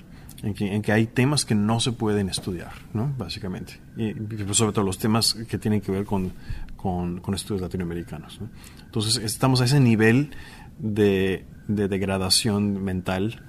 En 0.43 0.53
que, 0.53 0.75
en 0.75 0.83
que, 0.83 0.93
hay 0.93 1.07
temas 1.07 1.47
que 1.47 1.55
no 1.55 1.81
se 1.81 1.93
pueden 1.93 2.29
estudiar, 2.29 2.73
¿no? 2.93 3.11
Básicamente. 3.17 3.81
Y, 3.97 4.13
pues, 4.13 4.59
sobre 4.59 4.73
todo 4.73 4.85
los 4.85 4.99
temas 4.99 5.33
que 5.33 5.57
tienen 5.57 5.81
que 5.81 5.91
ver 5.91 6.05
con, 6.05 6.31
con, 6.77 7.35
estudios 7.35 7.63
latinoamericanos. 7.63 8.39
Entonces, 8.85 9.17
estamos 9.17 9.63
a 9.63 9.65
ese 9.65 9.81
nivel 9.81 10.33
de, 10.79 11.47
de 11.69 11.89
degradación 11.89 12.85
mental 12.85 13.43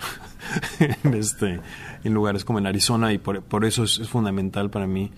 este, 1.13 1.59
en 2.05 2.13
lugares 2.13 2.45
como 2.45 2.59
en 2.59 2.67
Arizona 2.67 3.11
y 3.11 3.17
por, 3.17 3.43
por 3.43 3.65
eso 3.65 3.83
es, 3.83 4.07
fundamental 4.07 4.69
para 4.69 4.87
mí 4.87 5.11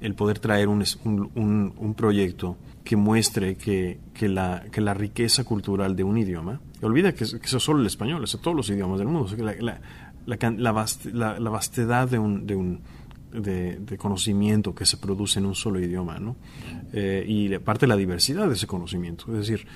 el 0.00 0.14
poder 0.14 0.38
traer 0.38 0.68
un, 0.68 0.84
un, 1.04 1.74
un 1.76 1.94
proyecto 1.94 2.56
que 2.88 2.96
muestre 2.96 3.56
que, 3.56 3.98
que, 4.14 4.30
la, 4.30 4.64
que 4.72 4.80
la 4.80 4.94
riqueza 4.94 5.44
cultural 5.44 5.94
de 5.94 6.04
un 6.04 6.16
idioma, 6.16 6.58
olvida 6.80 7.12
que, 7.12 7.24
eso 7.24 7.36
es 7.38 7.62
solo 7.62 7.80
el 7.80 7.86
español, 7.86 8.24
es 8.24 8.30
todos 8.40 8.56
los 8.56 8.70
idiomas 8.70 8.98
del 8.98 9.08
mundo, 9.08 9.28
la, 9.36 9.54
la, 9.60 9.78
la, 10.24 11.38
la, 11.38 11.50
vastedad 11.50 12.08
de 12.08 12.18
un, 12.18 12.46
de 12.46 12.56
un 12.56 12.80
de, 13.30 13.98
conocimiento 13.98 14.74
que 14.74 14.86
se 14.86 14.96
produce 14.96 15.38
en 15.38 15.44
un 15.44 15.54
solo 15.54 15.78
idioma, 15.80 16.18
¿no? 16.18 16.36
Eh, 16.94 17.26
y 17.28 17.58
parte 17.58 17.84
de 17.84 17.88
la 17.88 17.96
diversidad 17.96 18.48
de 18.48 18.54
ese 18.54 18.66
conocimiento. 18.66 19.26
Es 19.34 19.46
decir, 19.46 19.66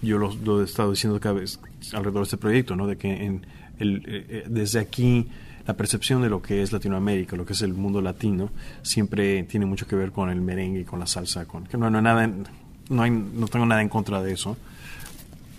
yo 0.00 0.18
lo, 0.18 0.60
he 0.60 0.64
estado 0.64 0.92
diciendo 0.92 1.18
cada 1.18 1.40
vez 1.40 1.58
alrededor 1.92 2.20
de 2.20 2.26
este 2.28 2.36
proyecto, 2.36 2.76
¿no? 2.76 2.86
De 2.86 2.96
que 2.96 3.26
en 3.26 3.44
el, 3.80 3.96
eh, 4.06 4.26
eh, 4.28 4.44
desde 4.48 4.78
aquí 4.78 5.26
la 5.68 5.74
percepción 5.74 6.22
de 6.22 6.30
lo 6.30 6.40
que 6.40 6.62
es 6.62 6.72
Latinoamérica, 6.72 7.36
lo 7.36 7.44
que 7.44 7.52
es 7.52 7.60
el 7.60 7.74
mundo 7.74 8.00
latino, 8.00 8.48
siempre 8.80 9.42
tiene 9.42 9.66
mucho 9.66 9.86
que 9.86 9.96
ver 9.96 10.12
con 10.12 10.30
el 10.30 10.40
merengue 10.40 10.86
con 10.86 10.98
la 10.98 11.06
salsa. 11.06 11.44
Con, 11.44 11.64
que 11.64 11.76
no, 11.76 11.90
no, 11.90 12.00
nada, 12.00 12.26
no, 12.88 13.02
hay, 13.02 13.10
no 13.10 13.46
tengo 13.48 13.66
nada 13.66 13.82
en 13.82 13.90
contra 13.90 14.22
de 14.22 14.32
eso, 14.32 14.56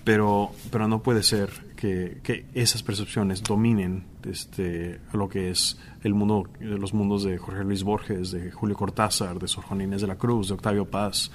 pero, 0.03 0.49
pero 0.72 0.88
no 0.88 1.03
puede 1.03 1.22
ser 1.22 1.51
que, 1.76 2.22
que 2.24 2.47
esas 2.55 2.82
percepciones 2.82 3.43
dominen 3.43 4.03
este, 4.26 4.99
lo 5.14 5.30
que 5.30 5.51
es 5.51 5.78
el 6.03 6.16
mundo, 6.16 6.49
los 6.60 6.91
mundos 6.95 7.24
de 7.24 7.38
Jorge 7.38 7.64
Luis 7.64 7.84
Borges, 7.84 8.32
de 8.32 8.49
Julio 8.49 8.76
Cortázar, 8.76 9.38
de 9.38 9.47
Sor 9.47 9.64
Juana 9.66 9.84
Inés 9.84 10.01
de 10.01 10.07
la 10.07 10.16
Cruz, 10.16 10.47
de 10.47 10.55
Octavio 10.55 10.86
Paz. 10.86 11.32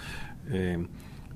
Eh, 0.50 0.84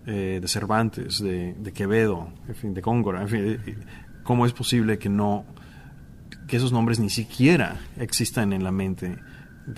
eh, 0.06 0.38
de 0.40 0.48
Cervantes, 0.48 1.22
de, 1.22 1.52
de, 1.52 1.72
Quevedo, 1.72 2.28
en 2.48 2.54
fin, 2.54 2.72
de 2.72 2.80
Góngora, 2.80 3.20
en 3.20 3.28
fin, 3.28 3.60
eh, 3.66 3.76
¿cómo 4.22 4.46
es 4.46 4.54
posible 4.54 4.98
que 4.98 5.10
no 5.10 5.44
que 6.48 6.56
esos 6.56 6.72
nombres 6.72 6.98
ni 6.98 7.10
siquiera 7.10 7.76
existan 7.98 8.52
en 8.52 8.64
la 8.64 8.72
mente 8.72 9.18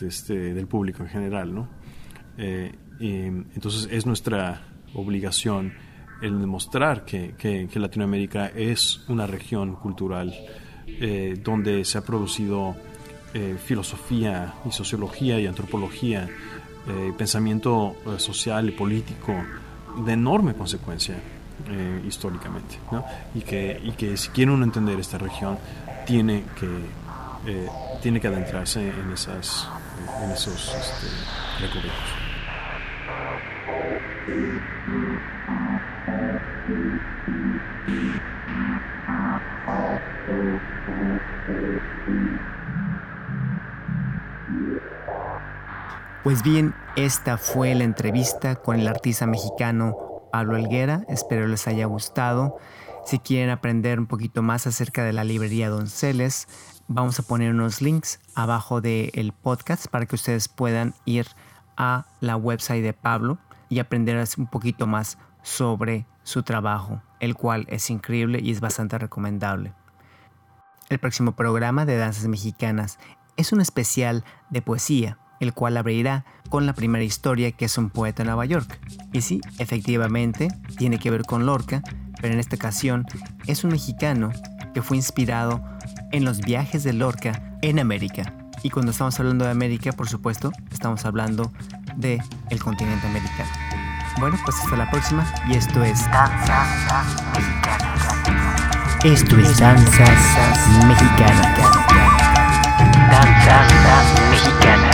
este, 0.00 0.54
del 0.54 0.68
público 0.68 1.02
en 1.02 1.08
general, 1.08 1.52
¿no? 1.52 1.68
Eh, 2.38 2.72
entonces 3.00 3.88
es 3.90 4.06
nuestra 4.06 4.62
obligación 4.94 5.72
el 6.22 6.38
demostrar 6.38 7.04
que, 7.04 7.34
que, 7.36 7.78
Latinoamérica 7.78 8.48
es 8.48 9.02
una 9.08 9.26
región 9.26 9.74
cultural 9.74 10.34
eh, 10.86 11.40
donde 11.42 11.84
se 11.84 11.96
ha 11.96 12.02
producido 12.02 12.76
eh, 13.32 13.56
filosofía 13.62 14.54
y 14.66 14.70
sociología 14.70 15.40
y 15.40 15.46
antropología, 15.46 16.28
pensamiento 17.16 17.94
social 18.16 18.68
y 18.68 18.72
político 18.72 19.34
de 20.04 20.12
enorme 20.12 20.54
consecuencia 20.54 21.14
históricamente, 22.08 22.78
¿no? 22.90 23.04
y, 23.34 23.42
que, 23.42 23.78
y 23.84 23.92
que 23.92 24.16
si 24.16 24.30
quiere 24.30 24.50
uno 24.50 24.64
entender 24.64 24.98
esta 24.98 25.18
región 25.18 25.58
tiene 26.10 26.44
que 26.58 26.66
tiene 28.02 28.20
que 28.20 28.26
adentrarse 28.26 28.80
en, 28.80 29.12
esas, 29.12 29.68
en 30.24 30.30
esos 30.32 30.74
este. 30.74 31.06
Pues 46.24 46.42
bien, 46.42 46.74
esta 46.96 47.38
fue 47.38 47.74
la 47.74 47.84
entrevista 47.84 48.56
con 48.56 48.78
el 48.80 48.88
artista 48.88 49.26
mexicano 49.26 49.96
Pablo 50.32 50.56
Alguera. 50.56 51.02
Espero 51.08 51.46
les 51.46 51.68
haya 51.68 51.86
gustado. 51.86 52.58
Si 53.04 53.18
quieren 53.18 53.50
aprender 53.50 53.98
un 53.98 54.06
poquito 54.06 54.42
más 54.42 54.66
acerca 54.66 55.04
de 55.04 55.12
la 55.12 55.24
librería 55.24 55.68
Donceles, 55.68 56.46
vamos 56.86 57.18
a 57.18 57.22
poner 57.22 57.52
unos 57.52 57.82
links 57.82 58.20
abajo 58.34 58.80
del 58.80 59.32
podcast 59.32 59.86
para 59.88 60.06
que 60.06 60.14
ustedes 60.14 60.48
puedan 60.48 60.94
ir 61.04 61.26
a 61.76 62.06
la 62.20 62.36
website 62.36 62.82
de 62.82 62.92
Pablo 62.92 63.38
y 63.68 63.78
aprender 63.78 64.22
un 64.36 64.46
poquito 64.46 64.86
más 64.86 65.18
sobre 65.42 66.06
su 66.22 66.42
trabajo, 66.42 67.02
el 67.18 67.34
cual 67.34 67.66
es 67.68 67.90
increíble 67.90 68.40
y 68.42 68.50
es 68.50 68.60
bastante 68.60 68.98
recomendable. 68.98 69.72
El 70.88 70.98
próximo 70.98 71.32
programa 71.32 71.86
de 71.86 71.96
Danzas 71.96 72.26
Mexicanas 72.26 72.98
es 73.36 73.52
un 73.52 73.60
especial 73.60 74.24
de 74.50 74.60
poesía, 74.60 75.18
el 75.40 75.54
cual 75.54 75.76
abrirá 75.76 76.24
con 76.50 76.66
la 76.66 76.74
primera 76.74 77.04
historia 77.04 77.52
que 77.52 77.64
es 77.64 77.78
un 77.78 77.90
poeta 77.90 78.22
de 78.22 78.26
Nueva 78.26 78.44
York. 78.44 78.78
Y 79.12 79.22
sí, 79.22 79.40
efectivamente, 79.58 80.48
tiene 80.76 80.98
que 80.98 81.10
ver 81.10 81.22
con 81.24 81.46
Lorca, 81.46 81.82
pero 82.20 82.34
en 82.34 82.40
esta 82.40 82.56
ocasión 82.56 83.06
es 83.46 83.64
un 83.64 83.70
mexicano 83.70 84.32
que 84.74 84.82
fue 84.82 84.96
inspirado 84.96 85.62
en 86.12 86.24
los 86.24 86.40
viajes 86.40 86.84
de 86.84 86.92
Lorca 86.92 87.56
en 87.62 87.78
América. 87.78 88.34
Y 88.62 88.70
cuando 88.70 88.92
estamos 88.92 89.18
hablando 89.18 89.44
de 89.44 89.50
América, 89.50 89.92
por 89.92 90.08
supuesto, 90.08 90.52
estamos 90.70 91.04
hablando 91.04 91.52
de 91.96 92.22
el 92.50 92.62
continente 92.62 93.06
americano. 93.06 93.50
Bueno, 94.18 94.38
pues 94.44 94.56
hasta 94.62 94.76
la 94.76 94.90
próxima 94.90 95.24
y 95.48 95.54
esto 95.54 95.82
es 95.82 95.98
Danza 96.10 96.66
Mexicana. 97.34 97.94
Esto 99.02 99.38
es 99.38 99.58
Danza 99.58 100.04
Mexicana. 100.86 101.54
Danza 103.10 103.60
Mexicana. 104.30 104.89